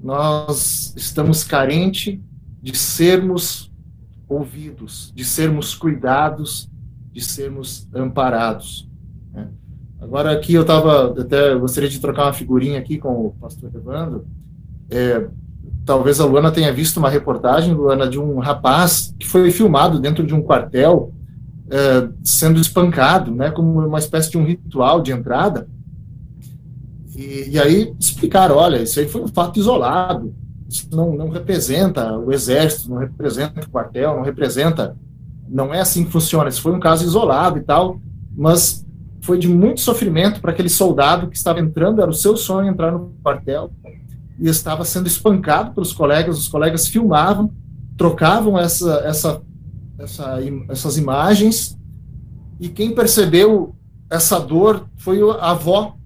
[0.02, 2.18] nós estamos carentes
[2.62, 3.70] de sermos
[4.28, 6.70] ouvidos, de sermos cuidados,
[7.12, 8.88] de sermos amparados.
[9.32, 9.48] Né?
[10.00, 14.26] Agora aqui eu estava, até gostaria de trocar uma figurinha aqui com o pastor Evandro.
[14.90, 15.28] É,
[15.84, 20.26] talvez a Luana tenha visto uma reportagem, Luana, de um rapaz que foi filmado dentro
[20.26, 21.12] de um quartel
[21.70, 25.68] é, sendo espancado, né, como uma espécie de um ritual de entrada.
[27.18, 30.32] E, e, aí explicaram, olha, isso aí foi um fato isolado,
[30.68, 34.96] isso não, não representa o exército, não representa o quartel, não representa,
[35.48, 38.00] não é assim que funciona, isso foi um caso isolado e tal,
[38.36, 38.86] mas
[39.20, 42.92] foi de muito sofrimento para aquele soldado que estava entrando, era o seu sonho entrar
[42.92, 43.72] no quartel,
[44.38, 47.52] e estava sendo espancado pelos colegas, os colegas filmavam,
[47.96, 49.42] trocavam essa, essa,
[49.98, 51.76] essa, essas imagens,
[52.60, 53.74] e quem percebeu
[54.08, 55.97] essa dor foi a avó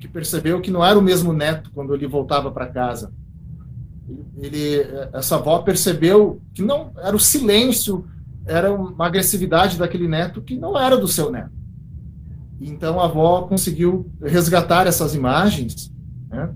[0.00, 3.12] que percebeu que não era o mesmo neto quando ele voltava para casa.
[4.38, 4.80] Ele,
[5.12, 8.06] essa avó percebeu que não era o silêncio,
[8.46, 11.52] era uma agressividade daquele neto que não era do seu neto.
[12.58, 15.92] Então a avó conseguiu resgatar essas imagens,
[16.28, 16.50] né?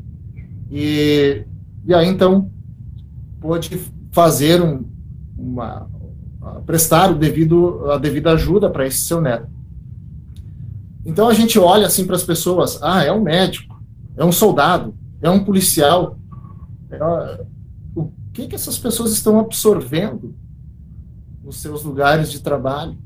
[0.70, 1.44] e,
[1.84, 2.50] e aí então
[3.40, 3.78] pôde
[4.10, 4.84] fazer um,
[5.36, 5.88] uma
[6.66, 9.53] prestar o devido a devida ajuda para esse seu neto.
[11.04, 13.82] Então a gente olha assim para as pessoas, ah, é um médico,
[14.16, 16.18] é um soldado, é um policial.
[16.90, 17.44] É,
[17.94, 20.34] o que, que essas pessoas estão absorvendo
[21.42, 22.96] nos seus lugares de trabalho?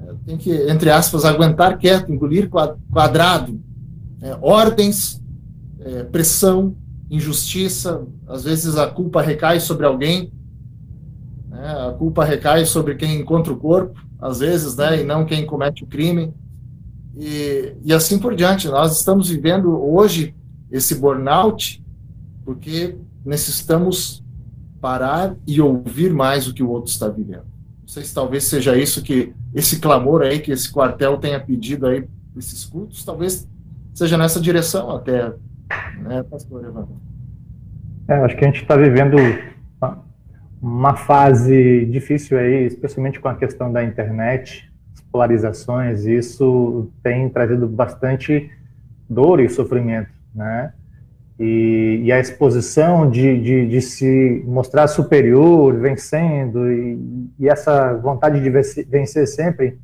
[0.00, 2.50] É, tem que, entre aspas, aguentar quieto, engolir
[2.90, 3.60] quadrado,
[4.20, 5.22] é, ordens,
[6.10, 6.76] pressão,
[7.10, 10.30] injustiça, às vezes a culpa recai sobre alguém,
[11.48, 15.46] né, a culpa recai sobre quem encontra o corpo, às vezes, né, e não quem
[15.46, 16.34] comete o crime
[17.18, 18.68] e, e assim por diante.
[18.68, 20.34] Nós estamos vivendo hoje
[20.70, 21.84] esse burnout
[22.44, 24.24] porque necessitamos
[24.80, 27.46] parar e ouvir mais o que o outro está vivendo.
[27.80, 31.86] Não sei se talvez seja isso que esse clamor aí que esse quartel tenha pedido
[31.86, 33.48] aí esses cultos, talvez
[33.92, 35.32] seja nessa direção até,
[36.00, 37.00] né, pastor Evandro?
[38.06, 39.16] É, acho que a gente está vivendo
[40.62, 44.67] uma fase difícil aí, especialmente com a questão da internet,
[45.18, 48.48] polarizações, isso tem trazido bastante
[49.10, 50.72] dor e sofrimento, né?
[51.40, 58.40] E, e a exposição de, de, de, se mostrar superior, vencendo, e, e essa vontade
[58.40, 59.78] de vencer, sempre,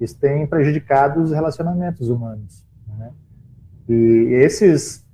[0.00, 2.64] isso tem prejudicado os relacionamentos humanos.
[2.98, 3.10] Né?
[3.88, 5.04] E esses,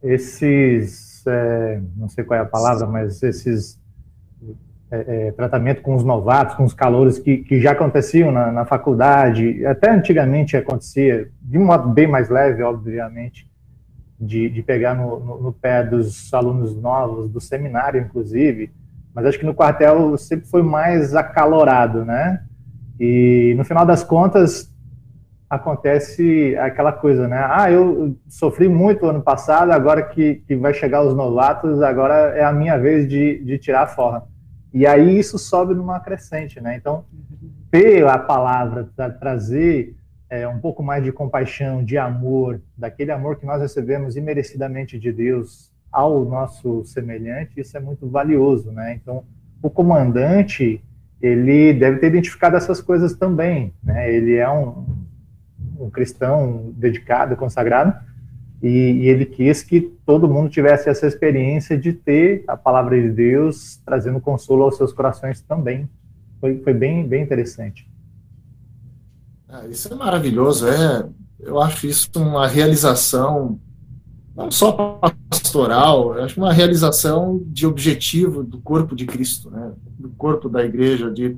[0.00, 3.80] esses é, não sei qual é a palavra, mas esses
[4.94, 8.66] é, é, tratamento com os novatos, com os calores que, que já aconteciam na, na,
[8.66, 13.50] faculdade, até antigamente acontecia, de um modo bem mais leve, obviamente,
[14.20, 18.70] de, de pegar no, no, no, pé dos alunos novos, do seminário, inclusive,
[19.14, 22.42] mas acho que no quartel sempre foi mais acalorado, né?
[23.00, 24.70] E no final das contas,
[25.48, 27.46] acontece aquela coisa, né?
[27.48, 32.44] Ah, eu sofri muito ano passado, agora que, que vai chegar os novatos, agora é
[32.44, 34.30] a minha vez de, de tirar a forra.
[34.72, 36.76] E aí isso sobe numa crescente, né?
[36.76, 37.04] Então,
[37.70, 39.96] ter a palavra, trazer
[40.30, 45.12] é, um pouco mais de compaixão, de amor, daquele amor que nós recebemos imerecidamente de
[45.12, 48.94] Deus ao nosso semelhante, isso é muito valioso, né?
[48.94, 49.24] Então,
[49.62, 50.82] o comandante,
[51.20, 54.10] ele deve ter identificado essas coisas também, né?
[54.10, 54.86] Ele é um,
[55.78, 57.94] um cristão dedicado, consagrado,
[58.62, 63.10] e, e, ele quis que todo mundo tivesse essa experiência de ter a palavra de
[63.10, 65.88] Deus trazendo consolo aos seus corações também.
[66.40, 67.90] Foi, foi bem, bem interessante.
[69.48, 70.68] Ah, isso é maravilhoso.
[70.68, 71.08] É,
[71.40, 73.58] eu acho isso uma realização
[74.34, 74.98] não só
[75.28, 79.72] pastoral, acho uma realização de objetivo do corpo de Cristo, né?
[79.98, 81.36] do corpo da igreja, de,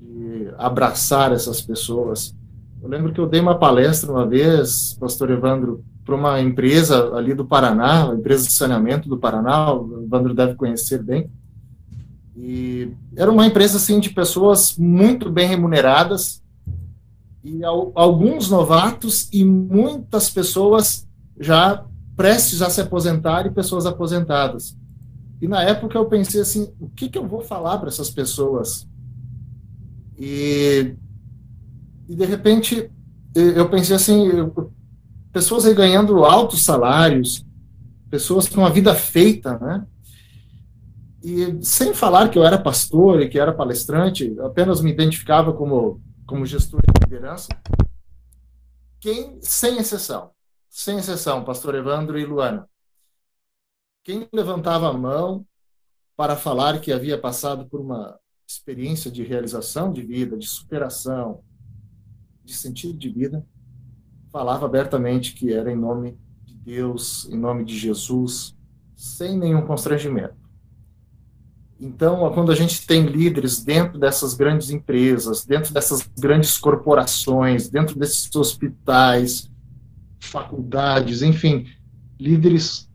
[0.00, 2.34] de abraçar essas pessoas.
[2.82, 7.34] Eu lembro que eu dei uma palestra uma vez, pastor Evandro, para uma empresa ali
[7.34, 11.28] do Paraná, uma empresa de saneamento do Paraná, o Evandro deve conhecer bem.
[12.36, 16.40] E era uma empresa assim de pessoas muito bem remuneradas
[17.42, 21.08] e alguns novatos e muitas pessoas
[21.40, 21.84] já
[22.16, 24.76] prestes a se aposentar e pessoas aposentadas.
[25.42, 28.86] E na época eu pensei assim, o que, que eu vou falar para essas pessoas?
[30.16, 30.94] E,
[32.08, 32.90] e de repente
[33.34, 34.28] eu pensei assim,
[35.36, 37.44] pessoas aí ganhando altos salários,
[38.08, 39.86] pessoas com uma vida feita, né?
[41.22, 46.00] E sem falar que eu era pastor e que era palestrante, apenas me identificava como,
[46.26, 47.48] como gestor de liderança.
[48.98, 50.30] Quem, sem exceção,
[50.70, 52.66] sem exceção, pastor Evandro e Luana,
[54.02, 55.46] quem levantava a mão
[56.16, 58.18] para falar que havia passado por uma
[58.48, 61.44] experiência de realização de vida, de superação,
[62.42, 63.46] de sentido de vida,
[64.36, 68.54] falava abertamente que era em nome de Deus, em nome de Jesus,
[68.94, 70.34] sem nenhum constrangimento.
[71.80, 77.98] Então, quando a gente tem líderes dentro dessas grandes empresas, dentro dessas grandes corporações, dentro
[77.98, 79.50] desses hospitais,
[80.20, 81.68] faculdades, enfim,
[82.20, 82.90] líderes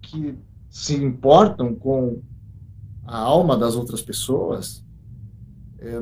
[0.00, 0.38] que
[0.70, 2.22] se importam com
[3.04, 4.82] a alma das outras pessoas,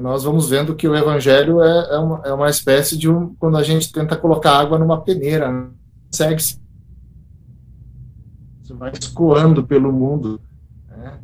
[0.00, 3.58] nós vamos vendo que o evangelho é, é, uma, é uma espécie de um, quando
[3.58, 5.68] a gente tenta colocar água numa peneira, né?
[6.10, 6.58] segue -se.
[8.62, 10.40] Você vai escoando pelo mundo,
[10.88, 11.20] né?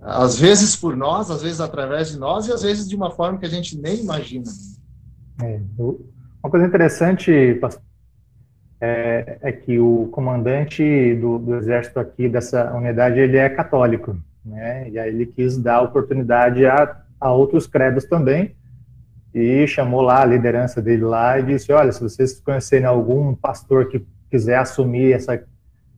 [0.00, 3.38] às vezes por nós, às vezes através de nós, e às vezes de uma forma
[3.38, 4.50] que a gente nem imagina.
[5.42, 7.30] É, uma coisa interessante,
[8.80, 14.90] é, é, que o comandante do, do, exército aqui dessa unidade, ele é católico, né?
[14.90, 18.54] E aí ele quis dar oportunidade a a outros credos também,
[19.32, 23.88] e chamou lá a liderança dele lá e disse, olha, se vocês conhecerem algum pastor
[23.88, 25.42] que quiser assumir essa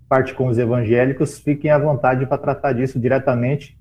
[0.09, 3.77] parte com os evangélicos, fiquem à vontade para tratar disso diretamente.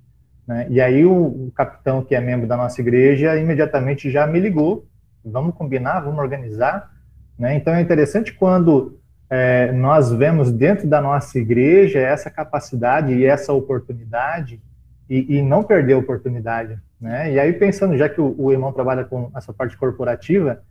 [0.48, 0.66] Né?
[0.72, 4.88] E aí o, capitão, que é membro da nossa igreja, imediatamente já me ligou,
[5.24, 6.90] vamos combinar, vamos organizar.
[7.38, 7.56] Né?
[7.56, 13.54] Então é interessante quando é, nós vemos dentro da nossa igreja essa capacidade e essa
[13.54, 14.60] oportunidade
[15.08, 16.80] e, e não perder a oportunidade.
[17.00, 17.34] Né?
[17.34, 20.62] E aí, pensando, já que o, o irmão trabalha com essa parte corporativa,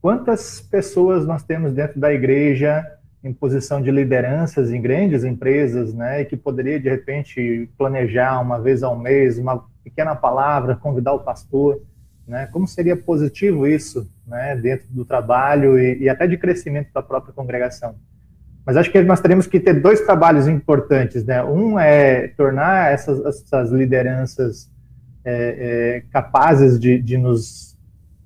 [0.00, 2.86] quantas pessoas nós temos dentro da igreja
[3.22, 8.60] em posição de lideranças em grandes empresas, né, e que poderia de repente planejar uma
[8.60, 11.82] vez ao mês uma pequena palavra, convidar o pastor,
[12.26, 12.46] né?
[12.52, 17.32] Como seria positivo isso, né, dentro do trabalho e, e até de crescimento da própria
[17.32, 17.96] congregação?
[18.66, 21.42] Mas acho que nós teremos que ter dois trabalhos importantes, né?
[21.42, 24.70] Um é tornar essas, essas lideranças
[25.24, 27.76] é, é, capazes de, de, nos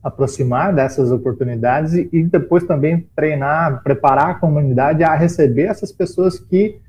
[0.03, 6.39] aproximar dessas oportunidades e, e, depois também treinar, preparar a comunidade a receber essas pessoas
[6.39, 6.81] que,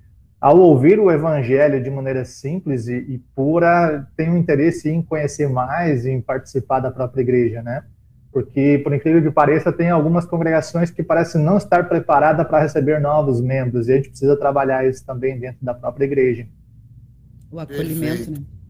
[0.42, 5.48] ao ouvir o evangelho de maneira simples e, e pura, têm um interesse em conhecer
[5.48, 7.84] mais, em participar da própria igreja, né?
[8.32, 13.00] Porque, por incrível que pareça, tem algumas congregações que parecem não estar preparadas para receber
[13.00, 16.48] novos membros, e a gente precisa trabalhar isso também dentro da própria igreja.
[17.52, 18.32] O acolhimento, Perfeito.
[18.32, 18.63] né?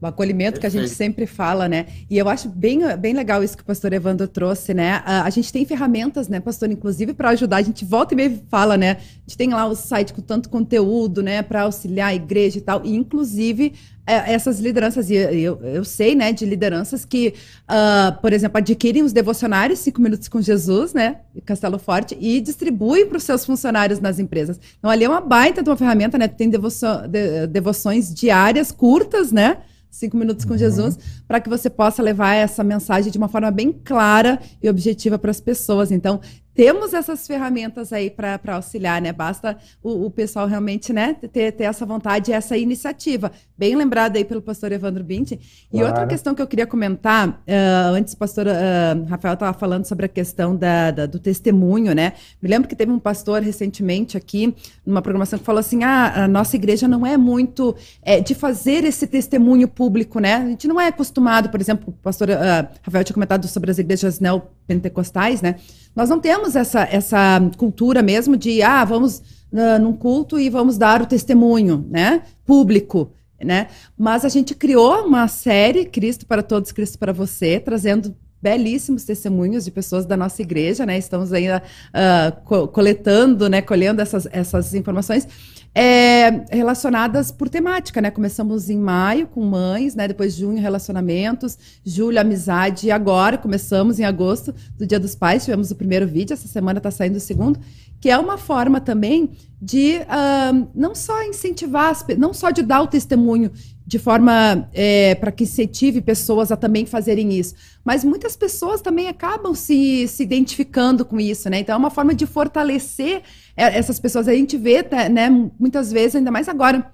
[0.00, 0.72] O acolhimento Perfeito.
[0.72, 1.86] que a gente sempre fala, né?
[2.08, 5.02] E eu acho bem, bem legal isso que o pastor Evandro trouxe, né?
[5.04, 7.56] A, a gente tem ferramentas, né, pastor, inclusive para ajudar.
[7.56, 8.92] A gente volta e meio fala, né?
[8.92, 12.60] A gente tem lá o site com tanto conteúdo, né, para auxiliar a igreja e
[12.60, 12.82] tal.
[12.84, 13.72] E, inclusive,
[14.08, 17.34] é, essas lideranças, e eu, eu sei, né, de lideranças que,
[17.68, 23.06] uh, por exemplo, adquirem os devocionários Cinco Minutos com Jesus, né, Castelo Forte, e distribuem
[23.06, 24.58] para os seus funcionários nas empresas.
[24.78, 29.30] Então, ali é uma baita de uma ferramenta, né, tem devoção, de, devoções diárias, curtas,
[29.30, 29.58] né,
[29.90, 30.58] Cinco Minutos com uhum.
[30.58, 35.18] Jesus, para que você possa levar essa mensagem de uma forma bem clara e objetiva
[35.18, 35.90] para as pessoas.
[35.90, 36.20] Então,
[36.58, 39.12] temos essas ferramentas aí para auxiliar, né?
[39.12, 43.30] Basta o, o, pessoal realmente, né, ter, ter essa vontade e essa iniciativa.
[43.56, 45.38] Bem lembrado aí pelo pastor Evandro Binti.
[45.72, 49.84] E outra questão que eu queria comentar, uh, antes o pastor uh, Rafael estava falando
[49.84, 52.14] sobre a questão da, da, do testemunho, né?
[52.42, 54.52] Me lembro que teve um pastor recentemente aqui,
[54.84, 58.84] numa programação, que falou assim: ah, a nossa igreja não é muito é, de fazer
[58.84, 60.34] esse testemunho público, né?
[60.34, 63.78] A gente não é acostumado, por exemplo, o pastor uh, Rafael tinha comentado sobre as
[63.78, 65.54] igrejas neopentecostais, né?
[65.98, 69.20] Nós não temos essa, essa cultura mesmo de, ah, vamos
[69.52, 72.22] uh, num culto e vamos dar o testemunho, né?
[72.46, 73.10] Público,
[73.42, 73.66] né?
[73.98, 79.64] Mas a gente criou uma série, Cristo para Todos, Cristo para Você, trazendo belíssimos testemunhos
[79.64, 80.96] de pessoas da nossa igreja, né?
[80.96, 85.26] Estamos ainda uh, co coletando, né, colhendo essas, essas informações
[85.74, 88.10] é, relacionadas por temática, né?
[88.10, 90.08] Começamos em maio com mães, né?
[90.08, 95.70] Depois junho relacionamentos, julho amizade e agora começamos em agosto do Dia dos Pais, tivemos
[95.70, 97.60] o primeiro vídeo, essa semana está saindo o segundo,
[98.00, 102.86] que é uma forma também de uh, não só incentivar, não só de dar o
[102.86, 103.50] testemunho
[103.88, 107.54] de forma é, para que incentive pessoas a também fazerem isso.
[107.82, 111.60] Mas muitas pessoas também acabam se, se identificando com isso, né?
[111.60, 113.22] Então é uma forma de fortalecer
[113.56, 114.28] é, essas pessoas.
[114.28, 116.92] A gente vê, né, muitas vezes, ainda mais agora,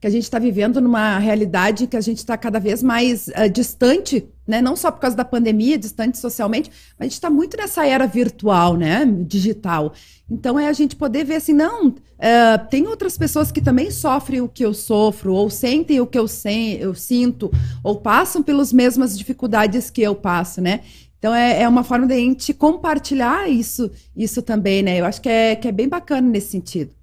[0.00, 3.48] que a gente está vivendo numa realidade que a gente está cada vez mais uh,
[3.50, 4.60] distante, né?
[4.60, 8.06] Não só por causa da pandemia, distante socialmente, mas a gente está muito nessa era
[8.06, 9.06] virtual, né?
[9.26, 9.94] Digital.
[10.30, 11.94] Então é a gente poder ver assim, não, uh,
[12.70, 16.26] tem outras pessoas que também sofrem o que eu sofro, ou sentem o que eu,
[16.78, 17.50] eu sinto,
[17.82, 20.80] ou passam pelas mesmas dificuldades que eu passo, né?
[21.18, 25.00] Então é, é uma forma de a gente compartilhar isso, isso também, né?
[25.00, 26.94] Eu acho que é, que é bem bacana nesse sentido.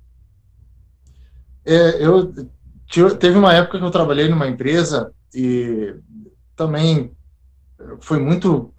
[1.65, 2.33] É, eu
[3.19, 5.95] teve uma época que eu trabalhei numa empresa e
[6.55, 7.11] também
[7.99, 8.73] foi muito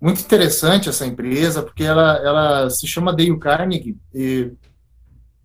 [0.00, 4.52] muito interessante essa empresa porque ela ela se chama Dale Carnegie e,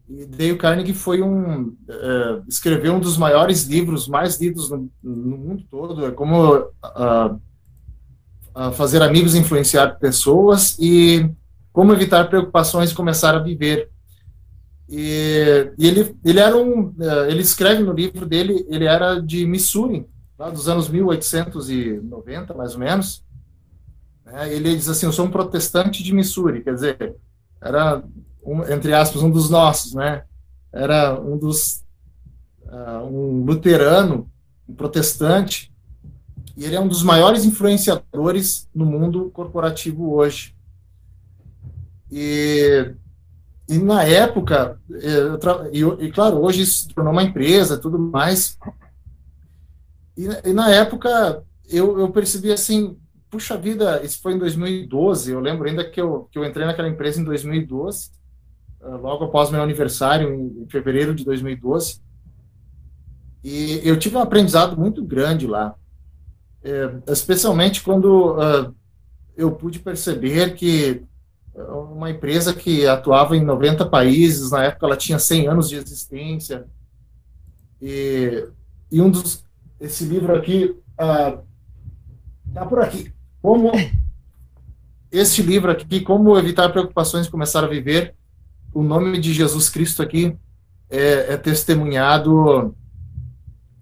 [0.07, 5.37] e Dale Carnegie foi um uh, escreveu um dos maiores livros mais lidos no, no
[5.37, 6.05] mundo todo.
[6.05, 7.39] É como uh,
[8.73, 11.29] fazer amigos influenciar pessoas e
[11.71, 13.89] como evitar preocupações e começar a viver
[14.89, 19.45] e, e, ele, ele era um, eh, ele escreve no livro dele, ele era de
[19.45, 20.05] Missouri,
[20.37, 23.23] lá dos anos 1890, mais ou menos.
[24.25, 24.53] Né?
[24.53, 27.15] Ele diz assim, eu sou um protestante de Missouri, quer dizer,
[27.61, 28.03] era,
[28.43, 30.23] um, entre aspas, um dos nossos, né?
[30.71, 31.83] Era um dos,
[32.65, 34.29] uh, um luterano,
[34.67, 35.71] um protestante,
[36.57, 40.55] e ele é um dos maiores influenciadores no mundo corporativo hoje.
[42.11, 42.93] E
[43.67, 48.57] e na época, é, eu, e, claro, hoje isso se tornou uma empresa tudo mais.
[50.17, 52.97] E, e na época eu, eu, percebi assim,
[53.29, 56.89] puxa vida, isso foi em 2012, eu lembro ainda que eu, que eu entrei naquela
[56.89, 58.11] empresa em 2012,
[58.81, 62.01] ah, logo após meu aniversário, em, em fevereiro de 2012.
[63.43, 65.75] E eu tive um aprendizado muito grande lá,
[66.63, 68.73] é, especialmente quando uh,
[69.35, 71.03] eu pude perceber que
[71.55, 76.65] uma empresa que atuava em 90 países, na época ela tinha 100 anos de existência.
[77.81, 78.47] E,
[78.91, 79.45] e um dos.
[79.79, 80.75] Esse livro aqui.
[80.97, 81.39] Ah,
[82.53, 83.13] tá por aqui.
[83.41, 83.71] Como.
[85.11, 88.15] Este livro aqui, Como Evitar Preocupações e Começar a Viver,
[88.73, 90.35] o nome de Jesus Cristo aqui
[90.89, 92.75] é, é testemunhado.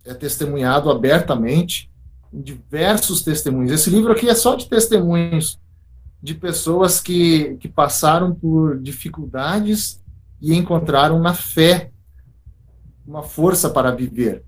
[0.04, 1.90] É testemunhado abertamente
[2.34, 3.72] em diversos testemunhos.
[3.72, 5.62] Esse livro aqui é só de testemunhos
[6.22, 10.02] de pessoas que, que passaram por dificuldades
[10.40, 11.92] e encontraram na fé
[13.06, 14.44] uma força para viver.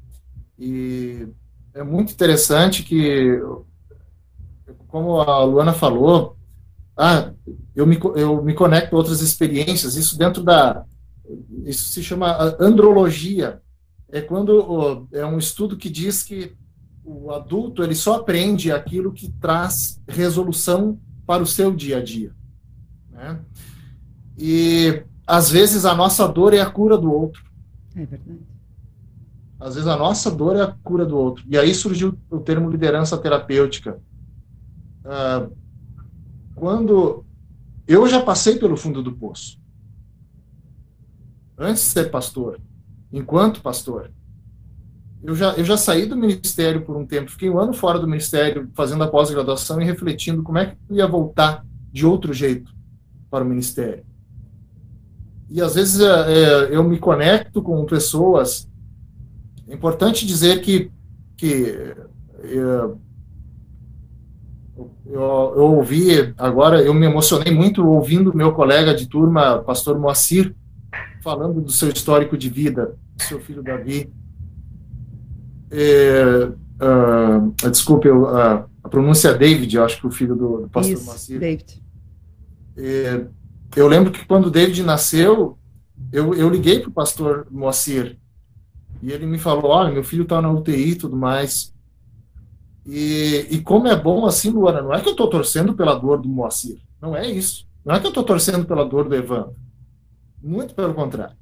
[0.57, 1.27] E
[1.73, 3.41] é muito interessante que,
[4.87, 6.37] como a Luana falou,
[6.95, 7.31] ah,
[7.75, 10.85] eu me, eu me conecto a outras experiências, isso dentro da.
[11.65, 13.61] Isso se chama andrologia.
[14.11, 16.55] É quando é um estudo que diz que
[17.03, 22.31] o adulto ele só aprende aquilo que traz resolução para o seu dia a dia.
[23.11, 23.39] Né?
[24.37, 27.43] E às vezes a nossa dor é a cura do outro.
[27.95, 28.39] É verdade.
[29.59, 31.45] Às vezes a nossa dor é a cura do outro.
[31.47, 33.99] E aí surgiu o termo liderança terapêutica.
[35.05, 35.47] Ah,
[36.55, 37.25] quando
[37.87, 39.57] eu já passei pelo fundo do poço,
[41.57, 42.59] antes de ser pastor,
[43.11, 44.11] enquanto pastor,
[45.23, 48.07] eu já, eu já saí do ministério por um tempo, fiquei um ano fora do
[48.07, 52.69] ministério, fazendo a pós-graduação e refletindo como é que eu ia voltar de outro jeito
[53.31, 54.03] para o ministério.
[55.49, 58.67] E às vezes é, é eu me conecto com pessoas.
[59.67, 60.91] É importante dizer que,
[61.37, 61.95] que é,
[62.43, 62.99] eu,
[65.05, 65.21] eu,
[65.55, 70.53] eu ouvi, agora eu me emocionei muito ouvindo meu colega de turma, pastor Moacir,
[71.23, 74.11] falando do seu histórico de vida, do seu filho Davi
[75.73, 76.45] é,
[76.85, 81.05] uh, desculpe, uh, a pronúncia é David, acho que o filho do, do pastor Isso,
[81.07, 81.39] Macir.
[81.39, 81.83] David.
[82.77, 83.25] É,
[83.75, 85.57] eu lembro que quando o David nasceu,
[86.11, 88.19] eu, eu liguei para o pastor Moacir
[89.01, 91.73] e ele me falou: Olha, meu filho está na UTI e tudo mais.
[92.85, 96.21] E, e como é bom assim, Luana, não é que eu estou torcendo pela dor
[96.21, 97.65] do Moacir, não é isso.
[97.83, 99.55] Não é que eu estou torcendo pela dor do Evandro.
[100.41, 101.35] Muito pelo contrário.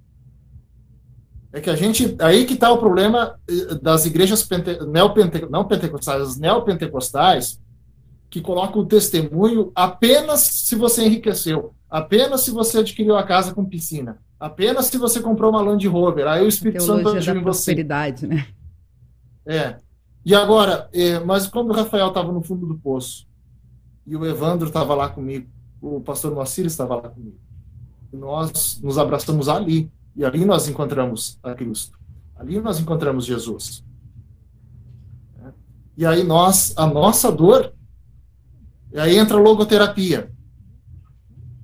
[1.54, 2.16] É que a gente.
[2.20, 7.60] Aí que está o problema eh, das igrejas pente, neopente, não pentecostais, as neopentecostais,
[8.30, 13.66] que coloca o testemunho apenas se você enriqueceu, apenas se você adquiriu a casa com
[13.66, 16.26] piscina, apenas se você comprou uma Land Rover.
[16.28, 17.72] Aí o Espírito Santo agiu em você.
[18.26, 18.48] né?
[19.46, 19.76] É.
[20.24, 23.28] E agora, é, mas quando o Rafael estava no fundo do poço
[24.08, 25.50] e o Evandro estava lá comigo,
[25.82, 27.38] o pastor Moacir estava lá comigo,
[28.14, 31.98] nós nos abraçamos ali e ali nós encontramos a Cristo.
[32.36, 33.84] Ali nós encontramos Jesus.
[35.96, 37.74] E aí nós, a nossa dor,
[38.92, 40.32] e aí entra a logoterapia.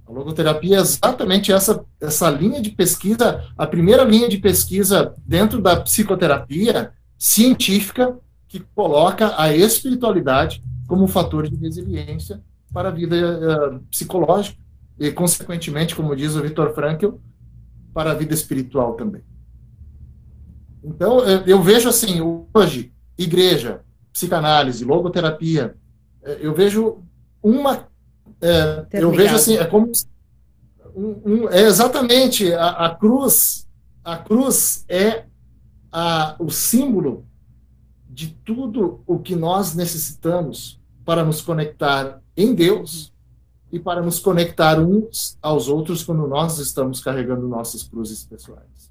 [0.05, 5.61] A logoterapia é exatamente essa, essa linha de pesquisa, a primeira linha de pesquisa dentro
[5.61, 8.17] da psicoterapia científica
[8.47, 12.41] que coloca a espiritualidade como um fator de resiliência
[12.71, 14.57] para a vida uh, psicológica
[14.97, 17.15] e, consequentemente, como diz o Viktor Frankl,
[17.97, 19.23] para a vida espiritual também.
[20.83, 22.19] Então, eu vejo assim,
[22.53, 23.81] hoje, igreja,
[24.13, 25.75] psicanálise, logoterapia,
[26.21, 27.03] é, eu vejo
[27.41, 27.87] uma.
[28.39, 29.91] É, eu vejo assim, é como.
[30.95, 33.67] Um, um, é exatamente a, a, cruz.
[34.03, 35.25] A cruz é
[35.91, 37.25] a, o símbolo
[38.07, 43.11] de tudo o que nós necessitamos para nos conectar em Deus
[43.71, 48.87] e para nos conectar uns aos outros quando nós estamos carregando nossas cruzes pessoais.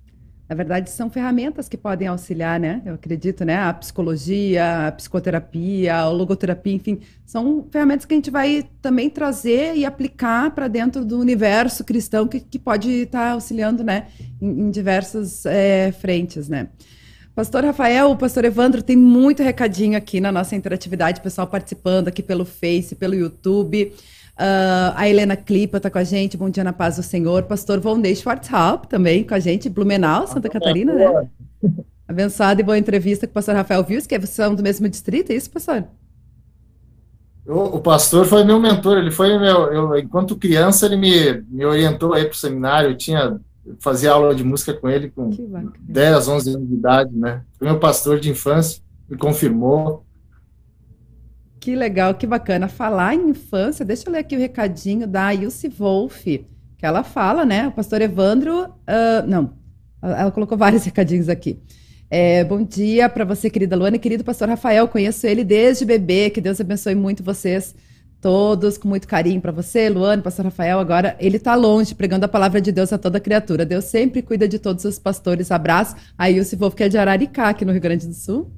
[0.48, 2.80] Na verdade, são ferramentas que podem auxiliar, né?
[2.86, 3.56] Eu acredito, né?
[3.56, 9.74] A psicologia, a psicoterapia, a logoterapia, enfim, são ferramentas que a gente vai também trazer
[9.76, 14.06] e aplicar para dentro do universo cristão que, que pode estar tá auxiliando, né?
[14.40, 16.68] Em, em diversas é, frentes, né?
[17.34, 22.22] Pastor Rafael, o pastor Evandro tem muito recadinho aqui na nossa interatividade, pessoal participando aqui
[22.22, 23.92] pelo Face, pelo YouTube.
[24.38, 27.44] Uh, a Helena Clipa está com a gente, bom dia na paz do Senhor.
[27.44, 31.28] Pastor Volney Schwarzhaupt também com a gente, Blumenau, Santa Catarina, né?
[32.06, 35.30] Abençoada e boa entrevista com o pastor Rafael Vius, que é são do mesmo distrito,
[35.30, 35.84] é isso, pastor?
[37.46, 41.64] O, o pastor foi meu mentor, ele foi meu, eu, enquanto criança ele me, me
[41.64, 43.40] orientou aí para o seminário, eu tinha,
[43.80, 45.30] fazia aula de música com ele com
[45.80, 47.42] 10, 11 anos de idade, né?
[47.58, 50.05] Foi meu pastor de infância, me confirmou,
[51.60, 52.68] que legal, que bacana.
[52.68, 56.46] Falar em infância, deixa eu ler aqui o recadinho da Ilse Wolf, que
[56.82, 57.68] ela fala, né?
[57.68, 58.64] O pastor Evandro.
[58.64, 59.52] Uh, não,
[60.02, 61.60] ela colocou vários recadinhos aqui.
[62.08, 64.86] É, bom dia para você, querida Luana e querido pastor Rafael.
[64.86, 66.30] Conheço ele desde bebê.
[66.30, 67.74] Que Deus abençoe muito vocês
[68.20, 70.78] todos, com muito carinho para você, Luana, pastor Rafael.
[70.78, 73.64] Agora ele está longe, pregando a palavra de Deus a toda criatura.
[73.66, 75.50] Deus sempre cuida de todos os pastores.
[75.50, 75.96] Abraço.
[76.16, 78.50] A Ilse Wolf, que é de Araricá, aqui no Rio Grande do Sul.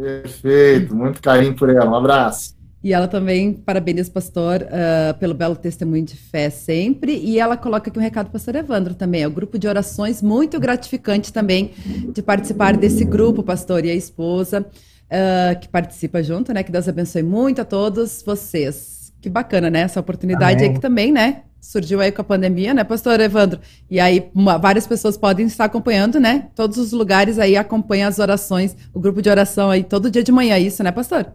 [0.00, 1.90] Perfeito, muito carinho por ela.
[1.90, 2.54] Um abraço.
[2.82, 7.16] E ela também parabeniza o pastor uh, pelo belo testemunho de fé sempre.
[7.16, 9.22] E ela coloca aqui um recado para o pastor Evandro também.
[9.22, 11.70] É o um grupo de orações muito gratificante também
[12.12, 16.62] de participar desse grupo, pastor e a esposa uh, que participa junto, né?
[16.62, 19.14] Que Deus abençoe muito a todos vocês.
[19.18, 19.80] Que bacana, né?
[19.80, 20.68] Essa oportunidade Amém.
[20.68, 21.44] aí que também, né?
[21.64, 23.58] Surgiu aí com a pandemia, né, pastor Evandro?
[23.90, 26.48] E aí uma, várias pessoas podem estar acompanhando, né?
[26.54, 30.30] Todos os lugares aí acompanham as orações, o grupo de oração aí todo dia de
[30.30, 31.26] manhã, é isso, né, pastor?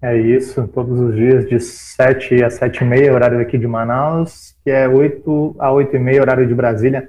[0.00, 4.54] É isso, todos os dias de 7 a 7 e meia, horário aqui de Manaus,
[4.64, 7.08] que é 8 a 8 e meia, horário de Brasília.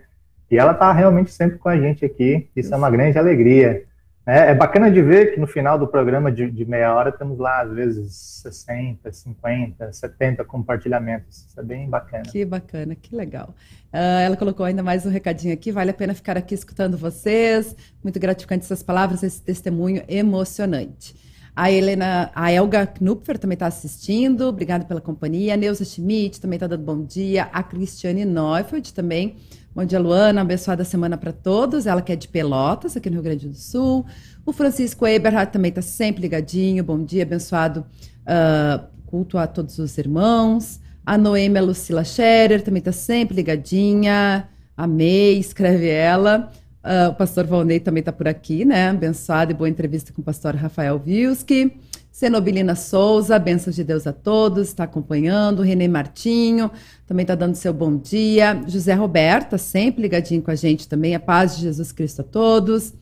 [0.49, 2.74] E ela está realmente sempre com a gente aqui, isso, isso.
[2.74, 3.84] é uma grande alegria.
[4.26, 7.38] É, é, bacana de ver que no final do programa de, de, meia hora temos
[7.38, 11.45] lá, às vezes, 60, 50, 70 compartilhamentos.
[11.45, 12.24] Isso é bem bacana.
[12.24, 13.53] Que bacana, que legal.
[13.93, 15.74] Uh, ela colocou ainda mais um recadinho aqui.
[15.74, 17.76] Vale a pena ficar aqui escutando vocês.
[18.01, 21.15] Muito gratificante essas palavras, esse testemunho emocionante.
[21.53, 24.47] A Helena, a Elga Knupfer também está assistindo.
[24.47, 25.53] Obrigada pela companhia.
[25.53, 27.49] A Neuza Schmidt também está dando bom dia.
[27.51, 29.36] A Cristiane Neufeld também
[29.76, 30.41] Bom dia, Luana.
[30.41, 31.88] Abençoada semana para todos.
[31.88, 34.05] Ela que é de Pelotas, aqui no Rio Grande do Sul.
[34.45, 36.84] O Francisco Eberhard também está sempre ligadinho.
[36.84, 40.80] Bom dia, abençoado uh, culto a todos os irmãos.
[41.03, 44.47] A Noêmia Lucila Scherer também está sempre ligadinha.
[44.78, 46.51] Amei, escreve ela.
[46.84, 48.89] Uh, o pastor Valnei também está por aqui, né?
[48.89, 51.80] Abençoado e boa entrevista com o pastor Rafael Vilski.
[52.14, 55.64] Cenobilina Souza, bênçãos de Deus a todos, está acompanhando.
[55.64, 56.70] Renê Martinho,
[57.07, 58.61] também está dando seu bom dia.
[58.68, 61.16] José Roberta, sempre ligadinho com a gente também.
[61.16, 62.93] A paz de Jesus Cristo a todos.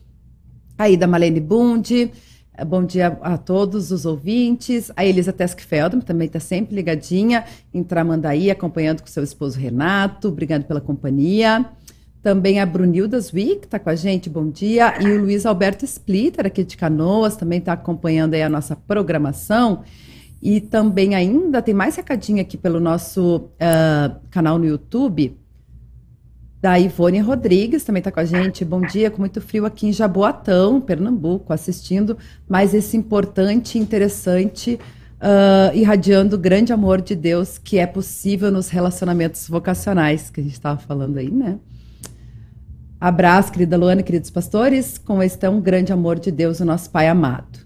[0.78, 2.10] Aida Malene Bundi,
[2.54, 4.90] eh, bom dia a todos os ouvintes.
[4.96, 7.44] A Elisa Teskfeldman também está sempre ligadinha
[7.74, 10.28] em Tramandaí, acompanhando com seu esposo Renato.
[10.28, 11.70] Obrigado pela companhia.
[12.22, 14.94] Também a Brunilda Zwick está com a gente, bom dia.
[15.02, 19.82] E o Luiz Alberto Splitter, aqui de Canoas, também está acompanhando aí a nossa programação.
[20.40, 25.36] E também ainda tem mais recadinho aqui pelo nosso uh, canal no YouTube.
[26.60, 28.64] Da Ivone Rodrigues também está com a gente.
[28.64, 32.16] Bom dia, com muito frio aqui em Jaboatão, Pernambuco, assistindo
[32.48, 34.78] mais esse importante interessante
[35.22, 40.42] uh, irradiando o grande amor de Deus que é possível nos relacionamentos vocacionais, que a
[40.44, 41.58] gente estava falando aí, né?
[43.02, 47.08] Abraço, querida Luana, queridos pastores, com este tão grande amor de Deus, o nosso Pai
[47.08, 47.58] amado.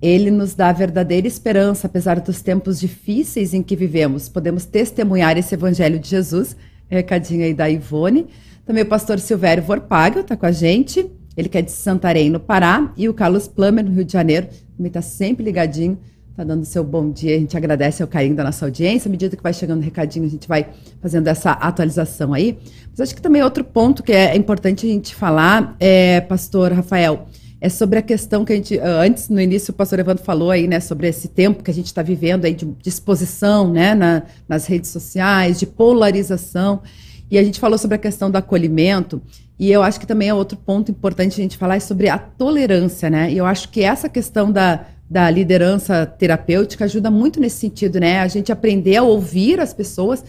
[0.00, 4.28] Ele nos dá verdadeira esperança, apesar dos tempos difíceis em que vivemos.
[4.28, 6.56] Podemos testemunhar esse evangelho de Jesus.
[6.88, 8.28] Recadinho aí da Ivone.
[8.64, 11.10] Também o pastor Silvério Vorpago está com a gente.
[11.36, 12.92] Ele que é de Santarém, no Pará.
[12.96, 14.46] E o Carlos Plummer, no Rio de Janeiro.
[14.76, 15.98] Também está sempre ligadinho
[16.36, 17.34] Tá dando seu bom dia.
[17.34, 19.08] A gente agradece o carinho da nossa audiência.
[19.08, 20.68] À medida que vai chegando o recadinho, a gente vai
[21.00, 22.58] fazendo essa atualização aí.
[22.90, 27.26] Mas acho que também outro ponto que é importante a gente falar, é, pastor Rafael,
[27.58, 30.50] é sobre a questão que a gente, ah, antes, no início, o pastor Evandro falou
[30.50, 34.24] aí, né, sobre esse tempo que a gente está vivendo aí de, exposição, né, na,
[34.46, 36.82] nas redes sociais, de polarização.
[37.30, 39.22] E a gente falou sobre a questão do acolhimento.
[39.58, 42.18] E eu acho que também é outro ponto importante a gente falar é sobre a
[42.18, 43.32] tolerância, né?
[43.32, 48.20] E eu acho que essa questão da, da liderança terapêutica ajuda muito nesse sentido, né?
[48.20, 50.24] A gente aprender a ouvir as pessoas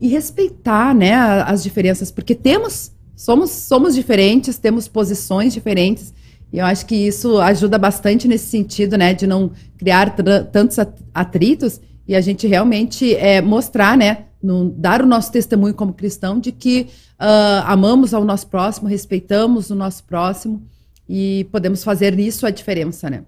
[0.00, 6.14] e respeitar, né, as diferenças, porque temos somos somos diferentes, temos posições diferentes.
[6.52, 10.14] E eu acho que isso ajuda bastante nesse sentido, né, de não criar
[10.52, 10.78] tantos
[11.12, 16.38] atritos e a gente realmente é, mostrar, né, no, dar o nosso testemunho como cristão
[16.38, 16.86] de que
[17.20, 20.62] uh, amamos ao nosso próximo, respeitamos o nosso próximo
[21.08, 23.24] e podemos fazer nisso a diferença, né?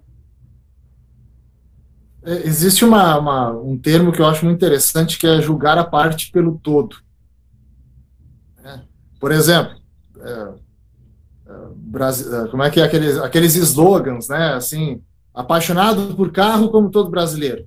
[2.23, 5.85] É, existe uma, uma, um termo que eu acho muito interessante que é julgar a
[5.85, 6.97] parte pelo todo.
[8.63, 8.81] É.
[9.19, 9.77] Por exemplo,
[10.21, 10.53] é,
[11.49, 14.55] é, é, como é que é aqueles, aqueles slogans, né?
[14.55, 15.03] Assim,
[15.33, 17.67] apaixonado por carro como todo brasileiro.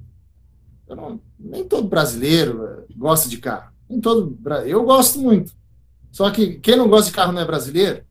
[0.88, 3.72] Não, nem todo brasileiro gosta de carro.
[3.90, 5.52] Nem todo, eu gosto muito.
[6.12, 8.04] Só que quem não gosta de carro não é brasileiro.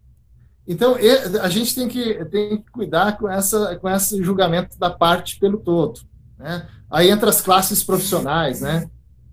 [0.66, 0.97] Então,
[1.40, 5.59] a gente tem que, tem que cuidar com, essa, com esse julgamento da parte pelo
[5.59, 6.01] todo.
[6.43, 6.66] Né?
[6.90, 8.90] Aí entra as classes profissionais, né?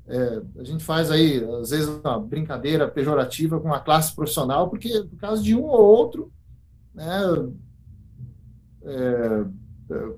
[0.08, 5.04] É, a gente faz aí, às vezes, uma brincadeira pejorativa com a classe profissional, porque
[5.04, 6.32] por causa de um ou outro
[6.94, 7.22] né,
[8.84, 9.46] é,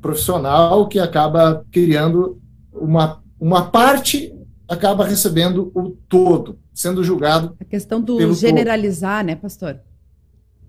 [0.02, 4.34] profissional que acaba criando uma, uma parte,
[4.68, 7.56] acaba recebendo o todo, sendo julgado.
[7.60, 9.28] A questão do generalizar, todo.
[9.28, 9.80] né, pastor?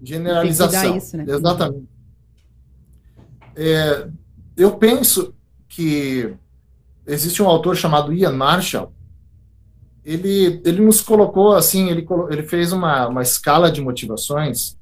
[0.02, 0.96] Generalização.
[0.96, 1.24] Isso, né?
[1.28, 1.88] Exatamente.
[3.54, 4.08] É,
[4.56, 5.32] eu penso
[5.74, 6.34] que
[7.06, 8.92] existe um autor chamado Ian Marshall.
[10.04, 14.76] Ele, ele nos colocou assim, ele, ele fez uma, uma escala de motivações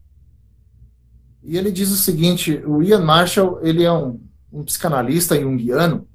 [1.45, 4.21] e ele diz o seguinte: o Ian Marshall ele é um,
[4.53, 6.09] um psicanalista junguiano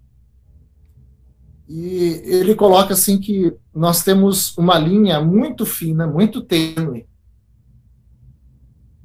[1.69, 7.07] e ele coloca assim que nós temos uma linha muito fina, muito tênue.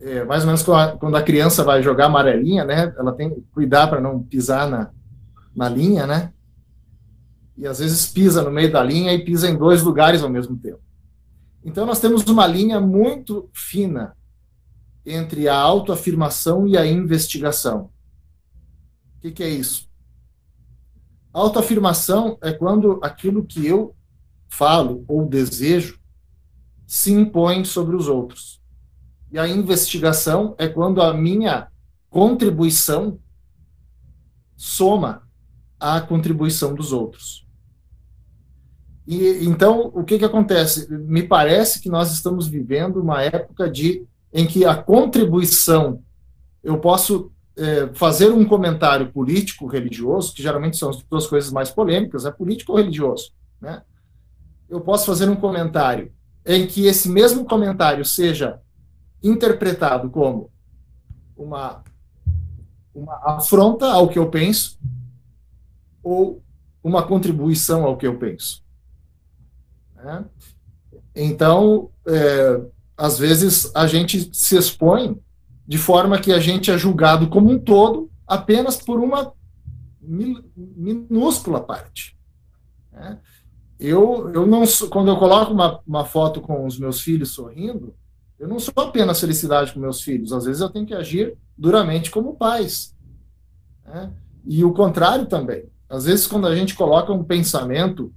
[0.00, 0.62] É, mais ou menos
[0.98, 2.92] quando a criança vai jogar amarelinha, né?
[2.98, 4.90] Ela tem que cuidar para não pisar na,
[5.60, 6.32] na linha, né?
[7.54, 10.56] E às vezes pisa no meio da linha e pisa em dois lugares ao mesmo
[10.56, 10.80] tempo.
[11.62, 14.16] Então nós temos uma linha muito fina
[15.04, 17.90] entre a autoafirmação e a investigação.
[19.18, 19.86] O que, que é isso?
[21.30, 23.94] Autoafirmação é quando aquilo que eu
[24.48, 26.00] falo ou desejo
[26.86, 28.62] se impõe sobre os outros.
[29.30, 31.68] E a investigação é quando a minha
[32.08, 33.20] contribuição
[34.56, 35.28] soma
[35.80, 37.46] a contribuição dos outros.
[39.06, 40.92] E então, o que, que acontece?
[40.92, 46.02] Me parece que nós estamos vivendo uma época de em que a contribuição
[46.62, 51.70] eu posso é, fazer um comentário político religioso, que geralmente são as duas coisas mais
[51.70, 53.82] polêmicas, é político ou religioso, né?
[54.68, 56.12] Eu posso fazer um comentário
[56.46, 58.60] em que esse mesmo comentário seja
[59.22, 60.50] interpretado como
[61.36, 61.82] uma
[62.94, 64.78] uma afronta ao que eu penso
[66.02, 66.42] ou
[66.82, 68.62] uma contribuição ao que eu penso.
[69.94, 70.24] Né?
[71.14, 72.60] Então, é,
[72.96, 75.20] às vezes, a gente se expõe
[75.66, 79.32] de forma que a gente é julgado como um todo apenas por uma
[80.00, 82.16] minúscula parte.
[82.92, 83.18] Né?
[83.78, 87.94] Eu, eu não quando eu coloco uma, uma foto com os meus filhos sorrindo,
[88.38, 90.32] eu não sou apenas felicidade com meus filhos.
[90.32, 92.96] Às vezes eu tenho que agir duramente como pais.
[93.84, 94.12] Né?
[94.46, 95.64] E o contrário também.
[95.90, 98.14] Às vezes, quando a gente coloca um pensamento,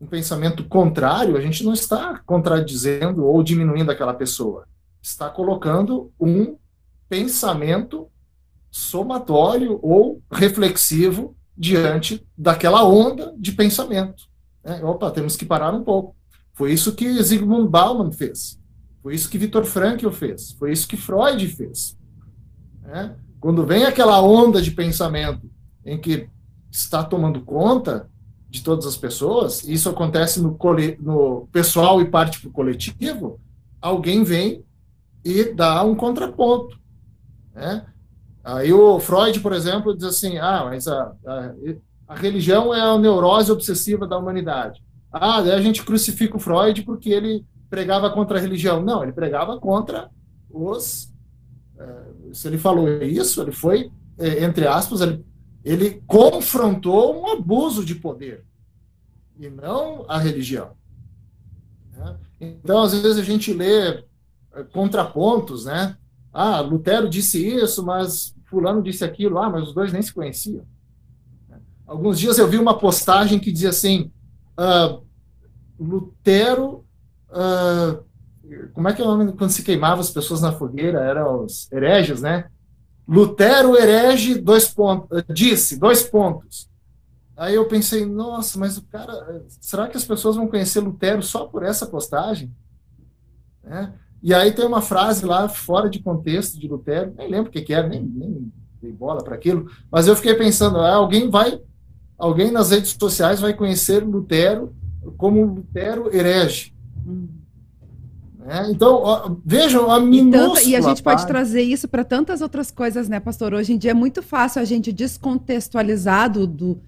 [0.00, 4.66] um pensamento contrário, a gente não está contradizendo ou diminuindo aquela pessoa.
[5.02, 6.56] Está colocando um
[7.06, 8.08] pensamento
[8.70, 14.24] somatório ou reflexivo diante daquela onda de pensamento.
[14.64, 16.16] É, opa, temos que parar um pouco.
[16.54, 18.58] Foi isso que Zygmunt Bauman fez.
[19.02, 20.52] Foi isso que Viktor Frankl fez.
[20.52, 21.98] Foi isso que Freud fez.
[22.84, 23.10] É?
[23.38, 25.50] Quando vem aquela onda de pensamento
[25.84, 26.28] em que
[26.70, 28.08] está tomando conta
[28.48, 30.58] de todas as pessoas, isso acontece no,
[31.00, 33.38] no pessoal e parte para o coletivo,
[33.80, 34.64] alguém vem
[35.24, 36.78] e dá um contraponto.
[37.54, 37.86] Né?
[38.42, 41.52] Aí o Freud, por exemplo, diz assim: ah, mas a, a,
[42.08, 44.82] a religião é a neurose obsessiva da humanidade.
[45.12, 48.82] Ah, daí a gente crucifica o Freud porque ele pregava contra a religião.
[48.82, 50.10] Não, ele pregava contra
[50.50, 51.12] os.
[51.78, 55.24] É, se ele falou isso, ele foi, é, entre aspas, ele,
[55.64, 58.44] ele confrontou um abuso de poder
[59.38, 60.72] e não a religião.
[61.92, 62.16] Né?
[62.40, 64.04] Então, às vezes a gente lê
[64.52, 65.96] é, contrapontos, né?
[66.32, 69.38] Ah, Lutero disse isso, mas fulano disse aquilo.
[69.38, 70.64] Ah, mas os dois nem se conheciam.
[71.86, 74.12] Alguns dias eu vi uma postagem que dizia assim:
[74.58, 75.04] uh,
[75.78, 76.86] Lutero
[77.30, 78.04] Uh,
[78.72, 81.00] como é que é o nome quando se queimava as pessoas na fogueira?
[81.00, 82.50] Eram os hereges, né?
[83.10, 86.70] Lutero herege, dois pontos, disse, dois pontos.
[87.36, 91.44] Aí eu pensei, nossa, mas o cara, será que as pessoas vão conhecer Lutero só
[91.44, 92.54] por essa postagem?
[93.64, 93.88] É.
[94.22, 97.62] E aí tem uma frase lá fora de contexto de Lutero, nem lembro o que,
[97.62, 101.60] que era, nem, nem dei bola para aquilo, mas eu fiquei pensando, ah, alguém vai,
[102.16, 104.72] alguém nas redes sociais vai conhecer Lutero
[105.16, 106.76] como Lutero herege.
[108.46, 110.62] É, então, ó, vejam a minúscula...
[110.62, 113.52] E, e a gente pode trazer isso para tantas outras coisas, né, pastor?
[113.52, 116.80] Hoje em dia é muito fácil a gente descontextualizar do, do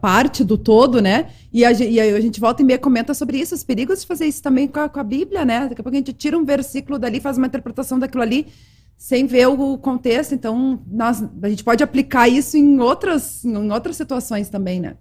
[0.00, 1.30] parte do todo, né?
[1.52, 4.26] E a, e a, gente volta e meia comenta sobre isso, os perigos de fazer
[4.26, 5.68] isso também com a, com a, Bíblia, né?
[5.68, 8.46] Daqui a pouco a gente tira um versículo dali, faz uma interpretação daquilo ali,
[8.96, 10.34] sem ver o contexto.
[10.34, 14.96] Então, nós, a gente pode aplicar isso em outras, em outras situações também, né?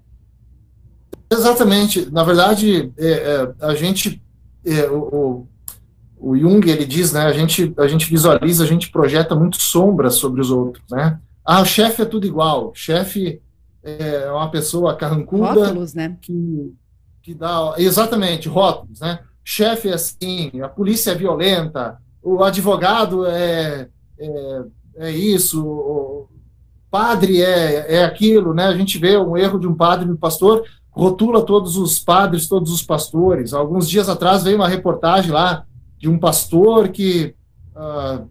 [1.30, 2.10] Exatamente.
[2.10, 4.22] Na verdade, é, é, a gente
[4.66, 5.46] é, o,
[6.20, 10.10] o Jung ele diz, né, a gente a gente visualiza, a gente projeta muito sombra
[10.10, 11.20] sobre os outros, né?
[11.46, 13.42] Ah, o chefe é tudo igual, chefe
[13.82, 16.18] é uma pessoa carrancuda rótulos, né?
[16.22, 16.76] que
[17.22, 19.20] que dá exatamente rótulos, né?
[19.44, 23.88] Chefe é assim, a polícia é violenta, o advogado é
[24.20, 24.64] é,
[24.98, 26.28] é isso, o
[26.92, 28.66] padre é, é aquilo, né?
[28.66, 32.48] A gente vê um erro de um padre e um pastor, rotula todos os padres,
[32.48, 33.54] todos os pastores.
[33.54, 35.66] Alguns dias atrás veio uma reportagem lá
[36.00, 37.36] de um pastor que
[37.76, 38.28] uh,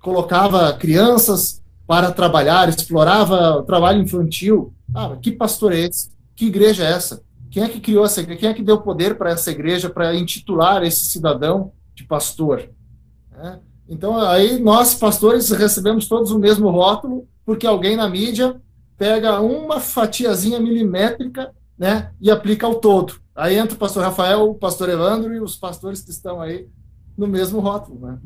[0.00, 4.72] colocava crianças para trabalhar, explorava o trabalho infantil.
[4.94, 6.10] Ah, que pastor é esse?
[6.34, 7.22] Que igreja é essa?
[7.50, 8.40] Quem é que criou essa igreja?
[8.40, 12.70] Quem é que deu poder para essa igreja para intitular esse cidadão de pastor?
[13.38, 13.58] É.
[13.88, 18.60] Então, aí nós, pastores, recebemos todos o mesmo rótulo, porque alguém na mídia
[18.96, 23.14] pega uma fatiazinha milimétrica né, e aplica ao todo.
[23.34, 26.66] Aí entra o pastor Rafael, o pastor Evandro e os pastores que estão aí
[27.16, 28.18] no mesmo rótulo, né?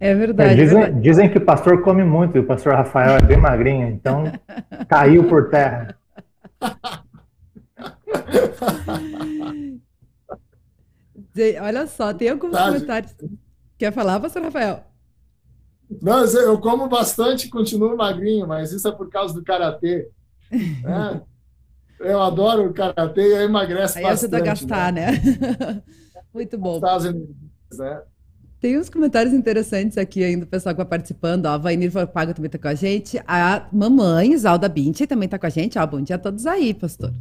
[0.00, 0.52] É verdade.
[0.52, 1.02] É, dizem, é verdade.
[1.02, 4.24] dizem, que o pastor come muito e o pastor Rafael é bem magrinho, então
[4.88, 5.96] caiu por terra.
[11.62, 13.14] Olha só, tem alguns tá, comentários.
[13.78, 14.84] Quer falar, pastor Rafael?
[16.02, 20.08] Não, eu como bastante e continuo magrinho, mas isso é por causa do karatê.
[20.50, 21.22] Né?
[22.00, 24.06] Eu adoro o karatê e emagrece aí bastante.
[24.06, 25.12] Aí ajuda a gastar, né?
[25.12, 25.82] né?
[26.34, 26.80] Muito bom.
[27.78, 28.02] né?
[28.60, 31.46] Tem uns comentários interessantes aqui ainda, o pessoal que vai participando.
[31.46, 33.20] Ó, a Vainir Paga também está com a gente.
[33.26, 35.78] A mamãe, Zalda Binti, também está com a gente.
[35.78, 37.12] Ó, bom dia a todos aí, pastor.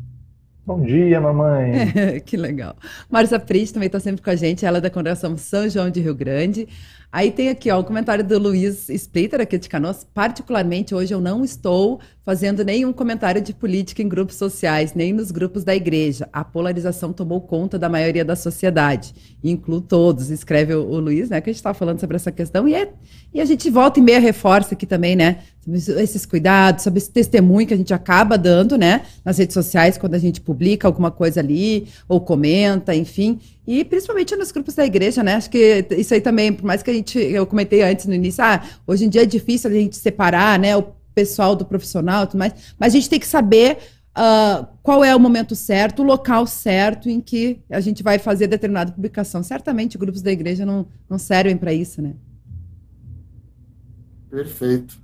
[0.65, 2.21] Bom dia, mamãe.
[2.25, 2.77] que legal.
[3.09, 4.65] Marcia Pris também está sempre com a gente.
[4.65, 6.69] Ela é da Congregação São João de Rio Grande.
[7.11, 10.07] Aí tem aqui ó, o comentário do Luiz Splitter, aqui de Canoas.
[10.13, 15.29] Particularmente, hoje eu não estou fazendo nenhum comentário de política em grupos sociais, nem nos
[15.29, 16.29] grupos da igreja.
[16.31, 19.13] A polarização tomou conta da maioria da sociedade.
[19.43, 21.41] Incluo todos, escreve o, o Luiz, né?
[21.41, 22.65] Que a gente estava falando sobre essa questão.
[22.67, 22.93] E, é,
[23.33, 25.39] e a gente volta e meia reforça aqui também, né?
[25.67, 29.01] Esses cuidados, sobre esse testemunho que a gente acaba dando, né?
[29.25, 33.39] Nas redes sociais, quando a gente publica alguma coisa ali, ou comenta, enfim.
[33.67, 35.35] E principalmente nos grupos da igreja, né?
[35.35, 38.41] Acho que isso aí também, por mais que a gente, eu comentei antes no início,
[38.41, 40.83] ah, hoje em dia é difícil a gente separar, né, o
[41.13, 43.77] pessoal do profissional e tudo mais, mas a gente tem que saber
[44.17, 48.47] uh, qual é o momento certo, o local certo em que a gente vai fazer
[48.47, 49.43] determinada publicação.
[49.43, 52.13] Certamente grupos da igreja não, não servem para isso, né?
[54.29, 55.02] Perfeito.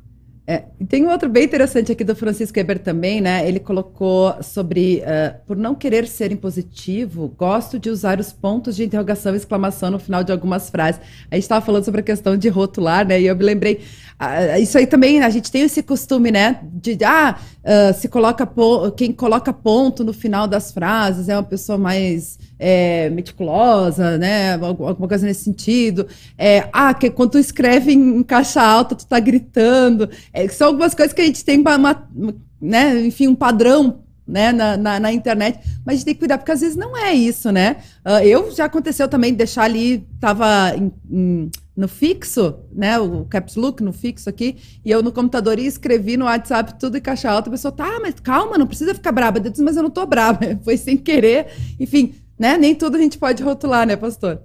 [0.52, 3.48] É, tem um outro bem interessante aqui do Francisco Eber também, né?
[3.48, 8.84] Ele colocou sobre, uh, por não querer ser impositivo, gosto de usar os pontos de
[8.84, 11.00] interrogação e exclamação no final de algumas frases.
[11.30, 13.22] A gente estava falando sobre a questão de rotular, né?
[13.22, 13.82] E eu me lembrei,
[14.20, 16.62] uh, isso aí também, a gente tem esse costume, né?
[16.64, 18.50] De, ah, uh, se coloca,
[18.98, 24.54] quem coloca ponto no final das frases é uma pessoa mais é, meticulosa, né?
[24.56, 26.06] Alguma coisa nesse sentido.
[26.38, 30.10] É, ah, que quando tu escreve em, caixa alta, tu tá gritando.
[30.34, 32.08] É, são algumas coisas que a gente tem uma,
[32.62, 36.38] né, enfim, um padrão né, na, na, na, internet, mas a gente tem que cuidar,
[36.38, 37.78] porque às vezes não é isso, né?
[38.06, 43.26] Uh, eu já aconteceu também de deixar ali, tava em, em, no fixo, né, o
[43.26, 47.02] caps look no fixo aqui, e eu no computador ia escrevi no WhatsApp tudo em
[47.02, 49.40] caixa alta, a pessoa, tá, mas calma, não precisa ficar braba.
[49.40, 51.48] Eu mas eu não tô braba, foi sem querer,
[51.80, 54.42] enfim, né, nem tudo a gente pode rotular, né, pastor?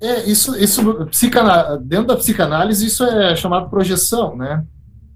[0.00, 0.80] É, isso, isso
[1.82, 4.64] dentro da psicanálise, isso é chamado projeção, né?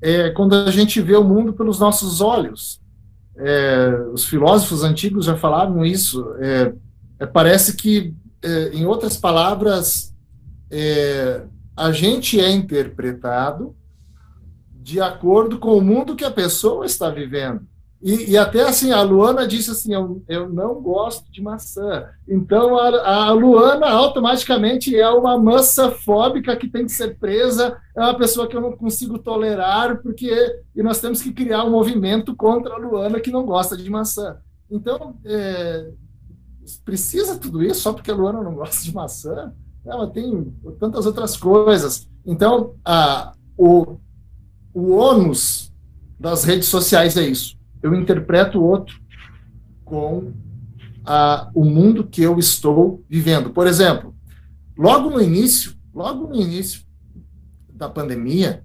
[0.01, 2.81] É quando a gente vê o mundo pelos nossos olhos.
[3.37, 6.35] É, os filósofos antigos já falaram isso.
[6.41, 6.73] É,
[7.21, 8.13] é parece que,
[8.43, 10.13] é, em outras palavras,
[10.69, 11.43] é,
[11.77, 13.77] a gente é interpretado
[14.75, 17.65] de acordo com o mundo que a pessoa está vivendo.
[18.03, 22.09] E, e, até assim, a Luana disse assim: eu, eu não gosto de maçã.
[22.29, 28.19] Então a, a Luana automaticamente é uma maçafóbica que tem que ser presa, é uma
[28.19, 30.33] pessoa que eu não consigo tolerar, porque.
[30.75, 34.37] E nós temos que criar um movimento contra a Luana que não gosta de maçã.
[34.69, 35.93] Então, é,
[36.85, 39.53] precisa tudo isso só porque a Luana não gosta de maçã?
[39.85, 42.09] Ela tem tantas outras coisas.
[42.27, 43.97] Então, a, o,
[44.75, 45.73] o ônus
[46.19, 49.01] das redes sociais é isso eu interpreto o outro
[49.85, 50.33] com
[51.05, 53.51] a, o mundo que eu estou vivendo.
[53.51, 54.15] Por exemplo,
[54.77, 56.83] logo no início, logo no início
[57.73, 58.65] da pandemia,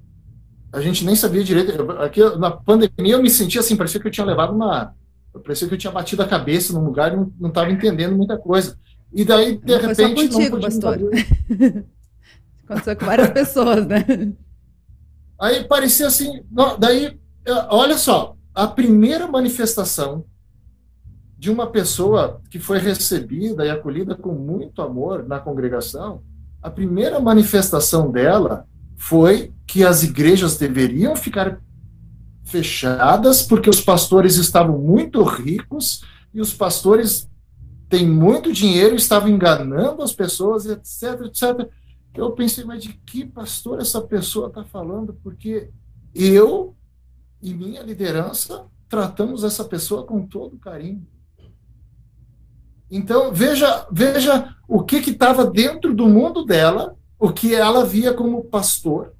[0.72, 1.92] a gente nem sabia direito.
[2.00, 4.94] Aqui, na pandemia eu me sentia assim, parecia que eu tinha levado uma.
[5.44, 8.78] Parecia que eu tinha batido a cabeça num lugar e não estava entendendo muita coisa.
[9.14, 9.96] E daí, de não repente.
[9.96, 11.00] Foi só contigo, pastor.
[12.66, 14.06] Aconteceu com várias pessoas, né?
[15.40, 16.44] Aí parecia assim.
[16.52, 17.18] Não, daí,
[17.70, 20.26] olha só, a primeira manifestação
[21.38, 26.24] de uma pessoa que foi recebida e acolhida com muito amor na congregação,
[26.60, 31.62] a primeira manifestação dela foi que as igrejas deveriam ficar
[32.46, 36.04] fechadas porque os pastores estavam muito ricos
[36.34, 37.30] e os pastores
[37.88, 41.70] têm muito dinheiro, estavam enganando as pessoas, etc, etc.
[42.16, 45.14] Eu pensei, mas de que pastor essa pessoa está falando?
[45.22, 45.70] Porque
[46.16, 46.76] eu
[47.42, 51.06] e minha liderança tratamos essa pessoa com todo carinho.
[52.90, 58.46] Então, veja, veja o que estava dentro do mundo dela, o que ela via como
[58.46, 59.14] pastor,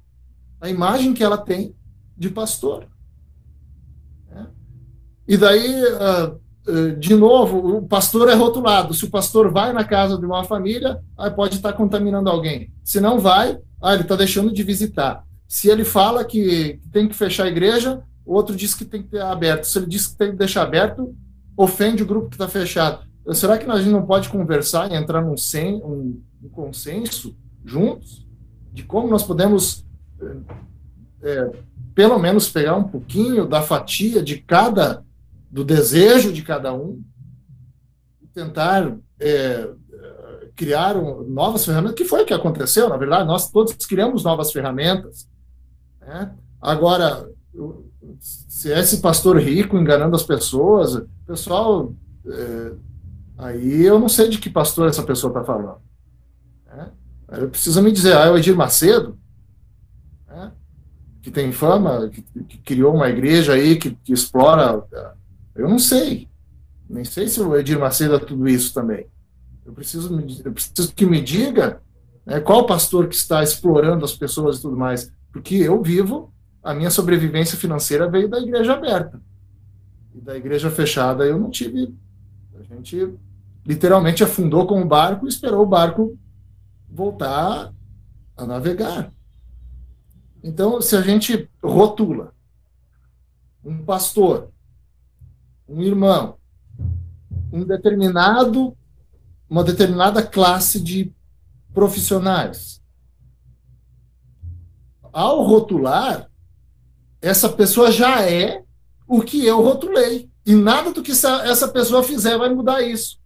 [0.60, 1.74] a imagem que ela tem
[2.16, 2.88] de pastor.
[4.30, 4.46] É.
[5.28, 6.40] E daí, uh,
[6.70, 8.94] uh, de novo, o pastor é rotulado.
[8.94, 11.00] Se o pastor vai na casa de uma família,
[11.36, 12.72] pode estar contaminando alguém.
[12.82, 15.24] Se não vai, ah, ele está deixando de visitar.
[15.46, 19.08] Se ele fala que tem que fechar a igreja, o outro diz que tem que
[19.08, 19.64] ter aberto.
[19.64, 21.16] Se ele diz que tem que deixar aberto,
[21.56, 23.06] ofende o grupo que está fechado.
[23.32, 28.26] Será que a gente não pode conversar e entrar num sen, um, um consenso juntos
[28.70, 29.82] de como nós podemos,
[31.22, 31.50] é,
[31.94, 35.02] pelo menos, pegar um pouquinho da fatia de cada,
[35.50, 37.02] do desejo de cada um,
[38.22, 39.70] e tentar é,
[40.54, 44.52] criar um, novas ferramentas, que foi o que aconteceu, na verdade, nós todos criamos novas
[44.52, 45.26] ferramentas.
[46.00, 46.34] Né?
[46.60, 47.26] Agora,
[48.58, 51.94] se é esse pastor rico enganando as pessoas, pessoal,
[52.26, 52.72] é,
[53.38, 55.80] aí eu não sei de que pastor essa pessoa está falando.
[56.66, 56.90] Né?
[57.52, 59.16] Precisa me dizer, ah, é o Edir Macedo,
[60.26, 60.50] né?
[61.22, 64.82] que tem fama, que, que, criou uma igreja aí que, que, explora.
[65.54, 66.28] Eu não sei.
[66.90, 69.06] Nem sei se o Edir Macedo é tudo isso também.
[69.64, 70.12] Eu preciso,
[70.44, 71.80] eu preciso que me diga
[72.26, 75.12] né, qual pastor que está explorando as pessoas e tudo mais.
[75.30, 79.20] Porque eu vivo a minha sobrevivência financeira veio da igreja aberta.
[80.14, 81.94] E da igreja fechada eu não tive.
[82.58, 83.14] A gente
[83.64, 86.18] literalmente afundou com o barco e esperou o barco
[86.88, 87.72] voltar
[88.36, 89.12] a navegar.
[90.42, 92.32] Então, se a gente rotula
[93.64, 94.50] um pastor,
[95.68, 96.38] um irmão,
[97.52, 98.76] um determinado,
[99.50, 101.12] uma determinada classe de
[101.74, 102.82] profissionais,
[105.12, 106.27] ao rotular,
[107.20, 108.62] essa pessoa já é
[109.06, 110.28] o que eu rotulei.
[110.46, 113.18] E nada do que essa pessoa fizer vai mudar isso.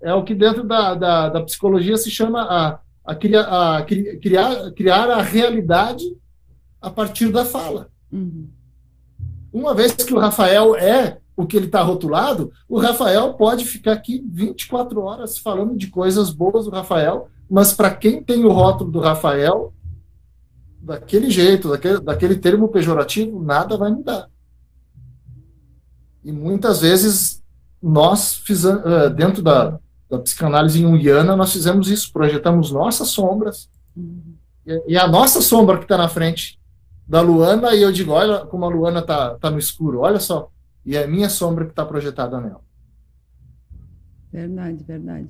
[0.00, 3.42] É o que dentro da, da, da psicologia se chama a, a, criar,
[3.78, 6.04] a criar, criar a realidade
[6.80, 7.90] a partir da fala.
[8.12, 8.48] Uhum.
[9.52, 13.92] Uma vez que o Rafael é o que ele está rotulado, o Rafael pode ficar
[13.92, 18.90] aqui 24 horas falando de coisas boas do Rafael, mas para quem tem o rótulo
[18.90, 19.72] do Rafael,
[20.88, 24.28] daquele jeito, daquele, daquele termo pejorativo, nada vai mudar.
[26.24, 27.42] E muitas vezes
[27.80, 29.78] nós fizemos, eh, dentro da,
[30.10, 33.68] da psicanálise junguiana, nós fizemos isso, projetamos nossas sombras,
[34.66, 36.58] e, e a nossa sombra que está na frente
[37.06, 40.50] da Luana e eu digo, olha como a Luana tá, tá no escuro, olha só.
[40.84, 42.60] E é a minha sombra que está projetada nela.
[44.32, 45.28] Verdade, verdade.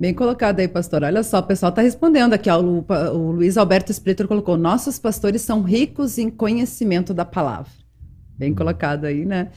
[0.00, 1.02] Bem colocado aí, pastor.
[1.02, 2.48] Olha só, o pessoal está respondendo aqui.
[2.48, 2.84] Ó, o,
[3.14, 7.72] o, Luiz Alberto Splitter colocou: nossos pastores são ricos em conhecimento da palavra.
[8.38, 9.48] Bem colocado aí, né?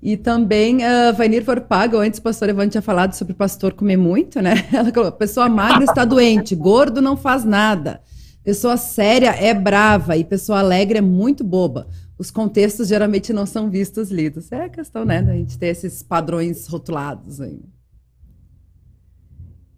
[0.00, 3.96] E também uh, Vainir Vorpaga, antes o pastor Evandro tinha falado sobre o pastor comer
[3.96, 4.54] muito, né?
[4.72, 8.00] Ela falou: pessoa magra está doente, gordo não faz nada.
[8.44, 11.88] Pessoa séria é brava e pessoa alegre é muito boba.
[12.16, 14.50] Os contextos geralmente não são vistos, lidos.
[14.52, 17.60] É a questão, né, da gente ter esses padrões rotulados aí.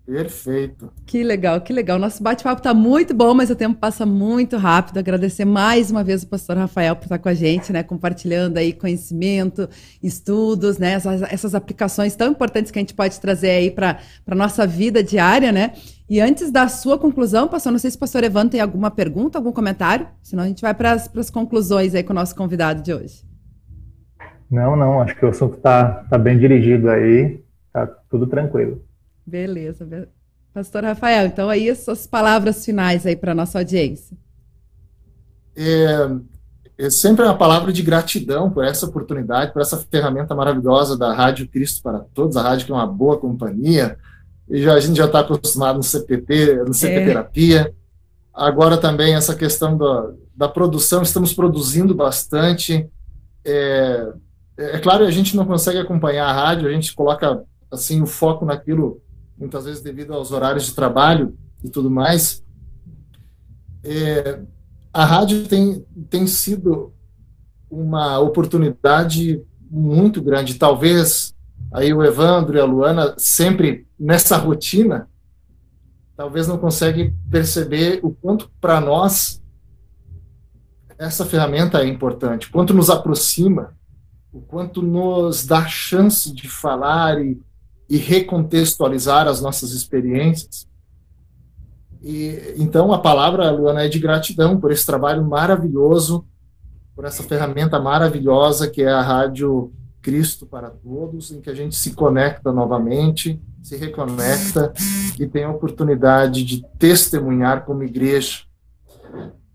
[0.07, 0.93] Perfeito.
[1.07, 1.99] Que legal, que legal.
[1.99, 4.99] Nosso bate-papo está muito bom, mas o tempo passa muito rápido.
[4.99, 7.83] Agradecer mais uma vez o pastor Rafael por estar com a gente, né?
[7.83, 9.69] Compartilhando aí conhecimento,
[10.03, 10.93] estudos, né?
[10.95, 15.03] Essas, essas aplicações tão importantes que a gente pode trazer aí para a nossa vida
[15.03, 15.75] diária, né?
[16.09, 19.39] E antes da sua conclusão, pastor, não sei se o pastor Evandro tem alguma pergunta,
[19.39, 22.93] algum comentário, senão a gente vai para as conclusões aí com o nosso convidado de
[22.93, 23.23] hoje.
[24.51, 27.41] Não, não, acho que o assunto está tá bem dirigido aí,
[27.73, 28.83] tá tudo tranquilo.
[29.31, 30.09] Beleza.
[30.53, 34.17] Pastor Rafael, então aí as suas palavras finais aí para nossa audiência.
[35.57, 36.11] É,
[36.77, 41.47] é sempre uma palavra de gratidão por essa oportunidade, por essa ferramenta maravilhosa da Rádio
[41.47, 43.97] Cristo para Todos, a rádio que é uma boa companhia.
[44.49, 47.05] E já, a gente já está acostumado no CPT, no CP é.
[47.05, 47.75] Terapia.
[48.35, 52.89] Agora também essa questão da, da produção, estamos produzindo bastante.
[53.45, 54.13] É,
[54.59, 58.45] é claro, a gente não consegue acompanhar a rádio, a gente coloca assim o foco
[58.45, 59.01] naquilo
[59.41, 61.35] muitas vezes devido aos horários de trabalho
[61.65, 62.45] e tudo mais.
[63.83, 64.43] É,
[64.93, 66.93] a rádio tem, tem sido
[67.71, 70.55] uma oportunidade muito grande.
[70.55, 71.35] Talvez
[71.73, 75.09] aí o Evandro e a Luana, sempre nessa rotina,
[76.17, 79.41] talvez não conseguem perceber o quanto para nós
[80.99, 83.75] essa ferramenta é importante, o quanto nos aproxima,
[84.31, 87.41] o quanto nos dá chance de falar e
[87.91, 90.69] e recontextualizar as nossas experiências.
[92.01, 96.25] E, então, a palavra, Luana, é de gratidão por esse trabalho maravilhoso,
[96.95, 101.75] por essa ferramenta maravilhosa que é a Rádio Cristo para Todos, em que a gente
[101.75, 104.73] se conecta novamente, se reconecta
[105.19, 108.45] e tem a oportunidade de testemunhar como igreja.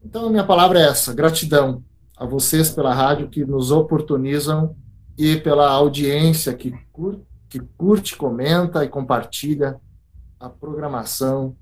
[0.03, 1.81] Então, a minha palavra é essa: gratidão
[2.17, 4.75] a vocês pela rádio que nos oportunizam
[5.17, 9.79] e pela audiência que curte que curte, comenta e compartilha
[10.39, 11.55] a programação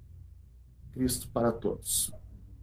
[0.91, 2.11] Cristo para Todos.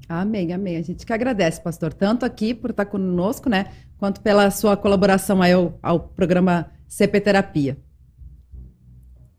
[0.09, 0.77] Amém, amém.
[0.77, 3.67] A gente que agradece, pastor, tanto aqui por estar conosco, né,
[3.97, 7.79] quanto pela sua colaboração ao, ao programa CP Terapia.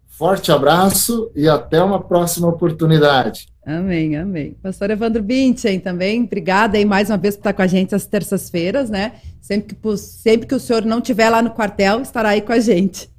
[0.07, 3.47] Forte abraço e até uma próxima oportunidade.
[3.65, 4.55] Amém, amém.
[4.61, 8.05] Pastor Evandro Binchen também, obrigada aí mais uma vez por estar com a gente às
[8.05, 9.13] terças-feiras, né?
[9.41, 12.59] Sempre que, sempre que o senhor não estiver lá no quartel, estará aí com a
[12.59, 13.09] gente.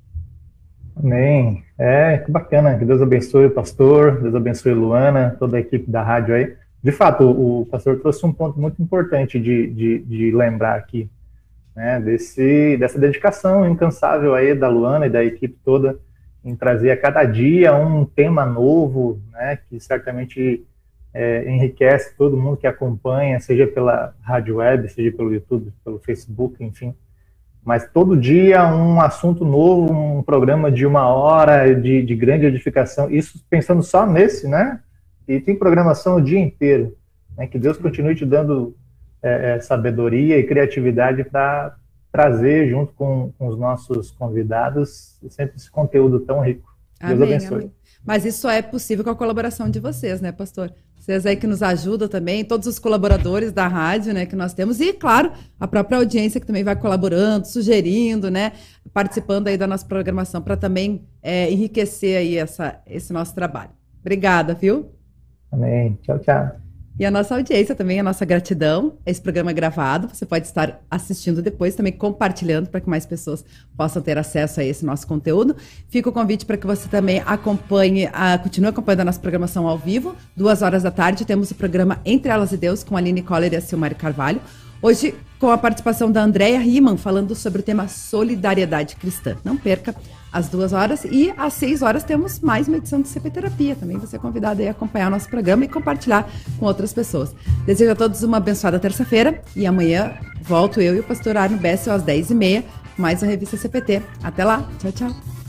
[0.96, 1.64] Amém.
[1.78, 2.78] É, que bacana.
[2.78, 6.56] Que Deus abençoe o pastor, Deus abençoe Luana, toda a equipe da rádio aí.
[6.82, 11.08] De fato, o, pastor trouxe um ponto muito importante de, de, de lembrar aqui,
[11.76, 15.96] né, desse, dessa dedicação incansável aí da Luana e da equipe toda
[16.44, 20.66] em trazer a cada dia um tema novo, né, que certamente
[21.14, 26.62] é, enriquece todo mundo que acompanha, seja pela rádio web, seja pelo YouTube, pelo Facebook,
[26.64, 26.92] enfim
[27.64, 33.10] mas todo dia um assunto novo, um programa de uma hora de, de grande edificação,
[33.10, 34.80] isso pensando só nesse, né?
[35.28, 36.96] E tem programação o dia inteiro.
[37.36, 37.46] Né?
[37.46, 38.74] Que Deus continue te dando
[39.22, 41.76] é, é, sabedoria e criatividade para
[42.10, 46.68] trazer junto com, com, os nossos convidados sempre esse conteúdo tão rico.
[47.00, 47.58] Deus amém, abençoe.
[47.58, 47.72] Amém.
[48.04, 50.72] Mas isso só é possível com a colaboração de vocês, né, pastor?
[50.98, 54.80] Vocês aí que nos ajudam também, todos os colaboradores da rádio, né, que nós temos,
[54.80, 58.52] e, claro, a própria audiência que também vai colaborando, sugerindo, né,
[58.92, 63.70] participando aí da nossa programação para também é, enriquecer aí essa, esse nosso trabalho.
[64.00, 64.92] Obrigada, viu?
[65.50, 65.98] Amém.
[66.02, 66.61] Tchau, tchau.
[66.98, 68.98] E a nossa audiência também, a nossa gratidão.
[69.06, 73.44] Esse programa é gravado, você pode estar assistindo depois, também compartilhando para que mais pessoas
[73.76, 75.56] possam ter acesso a esse nosso conteúdo.
[75.88, 79.78] Fica o convite para que você também acompanhe, a, continue acompanhando a nossa programação ao
[79.78, 80.14] vivo.
[80.36, 83.52] Duas horas da tarde temos o programa Entre Elas e Deus com a Aline Coller
[83.54, 84.40] e a Silmari Carvalho.
[84.82, 89.36] Hoje, com a participação da Andrea Riemann, falando sobre o tema solidariedade cristã.
[89.44, 89.94] Não perca
[90.32, 93.76] às duas horas e às seis horas temos mais uma edição de CP Terapia.
[93.76, 96.28] Também você é convidado a acompanhar nosso programa e compartilhar
[96.58, 97.34] com outras pessoas.
[97.66, 101.92] Desejo a todos uma abençoada terça-feira e amanhã volto eu e o pastor Arno Bessel
[101.92, 102.64] às dez e meia
[102.96, 104.02] mais uma revista CPT.
[104.22, 104.68] Até lá.
[104.78, 105.41] Tchau, tchau.